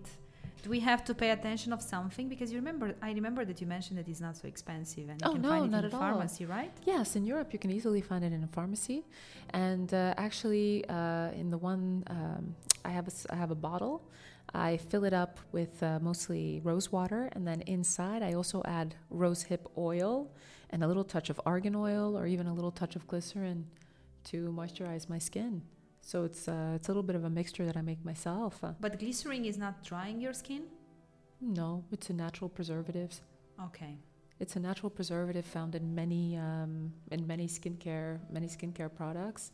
do 0.63 0.69
we 0.69 0.79
have 0.79 1.03
to 1.05 1.13
pay 1.13 1.31
attention 1.31 1.71
of 1.73 1.81
something 1.81 2.27
because 2.27 2.51
you 2.51 2.57
remember 2.57 2.93
i 3.01 3.11
remember 3.11 3.45
that 3.45 3.61
you 3.61 3.67
mentioned 3.67 3.97
that 3.97 4.07
it's 4.07 4.19
not 4.19 4.35
so 4.35 4.47
expensive 4.47 5.09
and 5.09 5.21
you 5.21 5.27
oh, 5.27 5.33
can 5.33 5.41
no, 5.41 5.49
find 5.49 5.65
it 5.65 5.71
not 5.71 5.85
in 5.85 5.85
at 5.85 5.91
pharmacy 5.91 6.45
all. 6.45 6.51
right 6.51 6.71
yes 6.85 7.15
in 7.15 7.23
europe 7.25 7.53
you 7.53 7.59
can 7.59 7.71
easily 7.71 8.01
find 8.01 8.23
it 8.23 8.33
in 8.33 8.43
a 8.43 8.47
pharmacy 8.47 9.03
and 9.51 9.93
uh, 9.93 10.13
actually 10.17 10.85
uh, 10.89 11.31
in 11.31 11.49
the 11.49 11.57
one 11.57 12.03
um, 12.07 12.55
i 12.85 12.89
have 12.89 13.07
a, 13.07 13.11
I 13.33 13.35
have 13.35 13.51
a 13.51 13.55
bottle 13.55 14.01
I 14.53 14.77
fill 14.77 15.03
it 15.03 15.13
up 15.13 15.39
with 15.51 15.81
uh, 15.83 15.99
mostly 16.01 16.59
rose 16.63 16.91
water, 16.91 17.29
and 17.33 17.47
then 17.47 17.61
inside 17.61 18.23
I 18.23 18.33
also 18.33 18.63
add 18.65 18.95
rose 19.09 19.43
hip 19.43 19.67
oil 19.77 20.31
and 20.71 20.83
a 20.83 20.87
little 20.87 21.03
touch 21.03 21.29
of 21.29 21.39
argan 21.45 21.75
oil 21.75 22.17
or 22.17 22.25
even 22.25 22.47
a 22.47 22.53
little 22.53 22.71
touch 22.71 22.95
of 22.95 23.07
glycerin 23.07 23.65
to 24.25 24.49
moisturize 24.49 25.09
my 25.09 25.19
skin. 25.19 25.61
So 26.09 26.23
it's 26.23 26.47
uh, 26.47 26.71
it's 26.73 26.87
a 26.87 26.91
little 26.91 27.03
bit 27.03 27.15
of 27.15 27.23
a 27.23 27.29
mixture 27.29 27.65
that 27.67 27.77
I 27.77 27.83
make 27.83 28.03
myself. 28.03 28.53
But 28.81 28.97
glycerin 28.97 29.45
is 29.45 29.59
not 29.59 29.83
drying 29.83 30.19
your 30.19 30.33
skin. 30.33 30.63
No, 31.39 31.83
it's 31.91 32.09
a 32.09 32.13
natural 32.13 32.49
preservative. 32.49 33.11
Okay. 33.67 33.93
It's 34.39 34.55
a 34.55 34.59
natural 34.59 34.89
preservative 34.89 35.45
found 35.45 35.75
in 35.75 35.93
many 35.93 36.35
um, 36.35 36.93
in 37.11 37.27
many 37.27 37.47
skincare 37.47 38.17
many 38.31 38.47
skincare 38.47 38.91
products, 38.91 39.51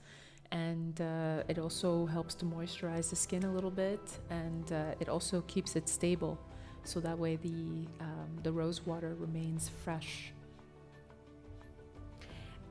and 0.51 1.01
uh, 1.01 1.51
it 1.51 1.59
also 1.59 2.05
helps 2.05 2.33
to 2.35 2.45
moisturize 2.45 3.09
the 3.09 3.17
skin 3.17 3.43
a 3.43 3.51
little 3.51 3.75
bit, 3.85 4.05
and 4.29 4.71
uh, 4.71 5.01
it 5.01 5.09
also 5.09 5.41
keeps 5.53 5.75
it 5.75 5.89
stable, 5.89 6.39
so 6.85 7.01
that 7.01 7.19
way 7.19 7.35
the 7.35 7.85
um, 7.99 8.29
the 8.43 8.51
rose 8.61 8.85
water 8.85 9.13
remains 9.19 9.67
fresh 9.83 10.31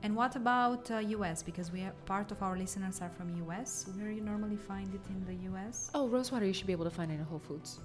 and 0.05 0.15
what 0.15 0.35
about 0.35 0.91
uh, 0.91 0.97
US? 1.17 1.41
Because 1.41 1.71
we 1.71 1.81
are, 1.81 1.93
part 2.05 2.31
of 2.31 2.43
our 2.43 2.55
listeners 2.55 3.01
are 3.01 3.09
from 3.09 3.27
US. 3.43 3.69
Where 3.97 4.11
you 4.11 4.21
normally 4.21 4.59
find 4.71 4.93
it 4.93 5.01
in 5.09 5.19
the 5.29 5.37
US? 5.49 5.89
Oh, 5.95 6.07
rosewater 6.07 6.45
you 6.45 6.53
should 6.53 6.67
be 6.67 6.77
able 6.79 6.85
to 6.91 6.95
find 6.99 7.09
it 7.11 7.15
in 7.15 7.25
Whole 7.31 7.39
Foods. 7.49 7.79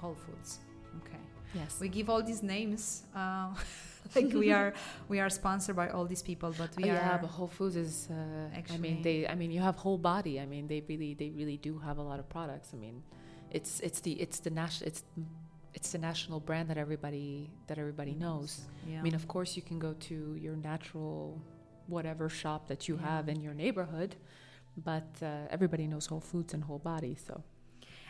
Whole 0.00 0.14
Foods. 0.14 0.60
Okay. 1.00 1.22
Yes. 1.54 1.78
We 1.78 1.88
give 1.90 2.08
all 2.08 2.22
these 2.22 2.42
names. 2.42 3.02
Uh, 3.14 3.48
like 4.16 4.32
we 4.32 4.52
are 4.52 4.72
we 5.12 5.20
are 5.20 5.28
sponsored 5.28 5.76
by 5.76 5.88
all 5.90 6.06
these 6.06 6.22
people, 6.22 6.50
but 6.56 6.70
we 6.78 6.84
oh, 6.84 6.94
are. 6.94 6.94
Yeah, 6.94 7.18
but 7.20 7.28
Whole 7.38 7.52
Foods 7.58 7.76
is. 7.76 8.08
Uh, 8.10 8.56
Actually, 8.58 8.76
I 8.76 8.80
mean, 8.86 9.02
they. 9.02 9.28
I 9.32 9.34
mean, 9.34 9.50
you 9.50 9.60
have 9.60 9.76
whole 9.76 9.98
body. 9.98 10.40
I 10.40 10.46
mean, 10.46 10.68
they 10.68 10.80
really, 10.88 11.12
they 11.12 11.30
really 11.40 11.58
do 11.58 11.78
have 11.86 11.98
a 11.98 12.02
lot 12.10 12.18
of 12.18 12.26
products. 12.36 12.68
I 12.72 12.78
mean, 12.78 13.02
it's 13.50 13.80
it's 13.80 14.00
the 14.00 14.12
it's 14.24 14.38
the 14.40 14.50
national 14.62 14.88
it's 14.88 15.02
it's 15.74 15.92
the 15.92 15.98
national 15.98 16.40
brand 16.40 16.70
that 16.70 16.78
everybody 16.78 17.50
that 17.66 17.76
everybody 17.78 18.14
knows. 18.14 18.62
Yeah. 18.88 19.00
I 19.00 19.02
mean, 19.02 19.14
of 19.14 19.28
course, 19.28 19.56
you 19.56 19.62
can 19.62 19.78
go 19.78 19.92
to 20.08 20.16
your 20.40 20.56
natural 20.56 21.38
whatever 21.88 22.28
shop 22.28 22.68
that 22.68 22.88
you 22.88 22.96
yeah. 22.96 23.08
have 23.08 23.28
in 23.28 23.40
your 23.40 23.54
neighborhood. 23.54 24.16
But 24.76 25.08
uh, 25.22 25.46
everybody 25.50 25.86
knows 25.86 26.06
Whole 26.06 26.20
Foods 26.20 26.52
and 26.52 26.64
Whole 26.64 26.78
Body, 26.78 27.16
so. 27.26 27.42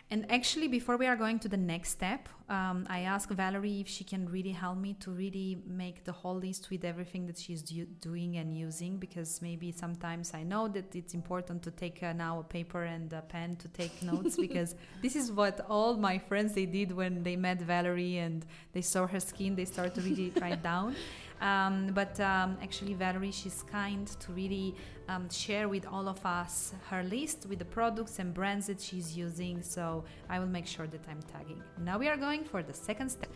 And 0.08 0.30
actually, 0.30 0.68
before 0.68 0.96
we 0.96 1.06
are 1.08 1.16
going 1.16 1.40
to 1.40 1.48
the 1.48 1.56
next 1.56 1.90
step, 1.90 2.28
um, 2.48 2.86
I 2.88 3.00
asked 3.00 3.32
Valerie 3.32 3.80
if 3.80 3.88
she 3.88 4.04
can 4.04 4.28
really 4.28 4.52
help 4.52 4.78
me 4.78 4.94
to 5.00 5.10
really 5.10 5.58
make 5.66 6.04
the 6.04 6.12
whole 6.12 6.36
list 6.36 6.70
with 6.70 6.84
everything 6.84 7.26
that 7.26 7.36
she's 7.36 7.60
do- 7.60 7.86
doing 8.00 8.36
and 8.36 8.56
using. 8.56 8.98
Because 8.98 9.42
maybe 9.42 9.72
sometimes 9.72 10.32
I 10.32 10.44
know 10.44 10.68
that 10.68 10.94
it's 10.94 11.12
important 11.14 11.64
to 11.64 11.72
take 11.72 12.04
uh, 12.04 12.12
now 12.12 12.38
a 12.38 12.44
paper 12.44 12.84
and 12.84 13.12
a 13.12 13.22
pen 13.22 13.56
to 13.56 13.68
take 13.68 14.00
notes. 14.00 14.36
because 14.46 14.76
this 15.02 15.16
is 15.16 15.32
what 15.32 15.66
all 15.68 15.96
my 15.96 16.18
friends 16.18 16.54
they 16.54 16.66
did 16.66 16.92
when 16.92 17.24
they 17.24 17.34
met 17.34 17.60
Valerie 17.60 18.18
and 18.18 18.46
they 18.74 18.82
saw 18.82 19.08
her 19.08 19.18
skin. 19.18 19.56
They 19.56 19.64
started 19.64 19.96
to 19.96 20.02
really 20.02 20.32
write 20.40 20.62
down. 20.62 20.94
Um, 21.40 21.90
but 21.94 22.18
um, 22.20 22.56
actually, 22.62 22.94
Valerie, 22.94 23.30
she's 23.30 23.62
kind 23.70 24.06
to 24.06 24.32
really 24.32 24.74
um, 25.08 25.28
share 25.30 25.68
with 25.68 25.86
all 25.86 26.08
of 26.08 26.24
us 26.24 26.72
her 26.90 27.02
list 27.02 27.46
with 27.48 27.58
the 27.58 27.64
products 27.64 28.18
and 28.18 28.32
brands 28.32 28.66
that 28.66 28.80
she's 28.80 29.16
using. 29.16 29.62
So 29.62 30.04
I 30.28 30.38
will 30.38 30.46
make 30.46 30.66
sure 30.66 30.86
that 30.86 31.00
I'm 31.10 31.20
tagging. 31.32 31.62
Now 31.78 31.98
we 31.98 32.08
are 32.08 32.16
going 32.16 32.44
for 32.44 32.62
the 32.62 32.74
second 32.74 33.10
step 33.10 33.30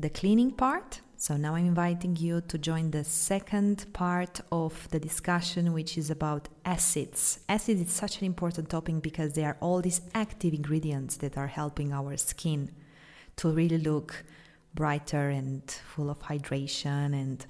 the 0.00 0.10
cleaning 0.10 0.50
part. 0.50 1.00
So 1.16 1.36
now 1.36 1.54
I'm 1.54 1.66
inviting 1.66 2.16
you 2.16 2.40
to 2.48 2.56
join 2.56 2.90
the 2.90 3.04
second 3.04 3.84
part 3.92 4.40
of 4.50 4.88
the 4.90 4.98
discussion, 4.98 5.74
which 5.74 5.98
is 5.98 6.10
about 6.10 6.48
acids. 6.64 7.40
Acids 7.48 7.82
is 7.82 7.90
such 7.90 8.20
an 8.20 8.26
important 8.26 8.70
topic 8.70 9.02
because 9.02 9.34
they 9.34 9.44
are 9.44 9.58
all 9.60 9.82
these 9.82 10.00
active 10.14 10.54
ingredients 10.54 11.16
that 11.18 11.36
are 11.36 11.48
helping 11.48 11.92
our 11.92 12.16
skin 12.16 12.70
to 13.36 13.50
really 13.50 13.76
look 13.76 14.24
brighter 14.74 15.28
and 15.28 15.62
full 15.70 16.10
of 16.10 16.18
hydration 16.20 17.14
and 17.14 17.46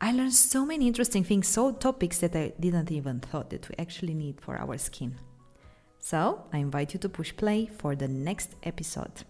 I 0.00 0.12
learned 0.12 0.34
so 0.34 0.66
many 0.66 0.86
interesting 0.86 1.24
things, 1.24 1.48
so 1.48 1.72
topics 1.72 2.18
that 2.18 2.36
I 2.36 2.52
didn't 2.60 2.92
even 2.92 3.20
thought 3.20 3.48
that 3.50 3.66
we 3.68 3.74
actually 3.78 4.12
need 4.12 4.40
for 4.42 4.56
our 4.58 4.76
skin. 4.76 5.14
So, 6.00 6.44
I 6.52 6.58
invite 6.58 6.92
you 6.92 7.00
to 7.00 7.08
push 7.08 7.34
play 7.34 7.66
for 7.66 7.96
the 7.96 8.06
next 8.06 8.56
episode. 8.62 9.24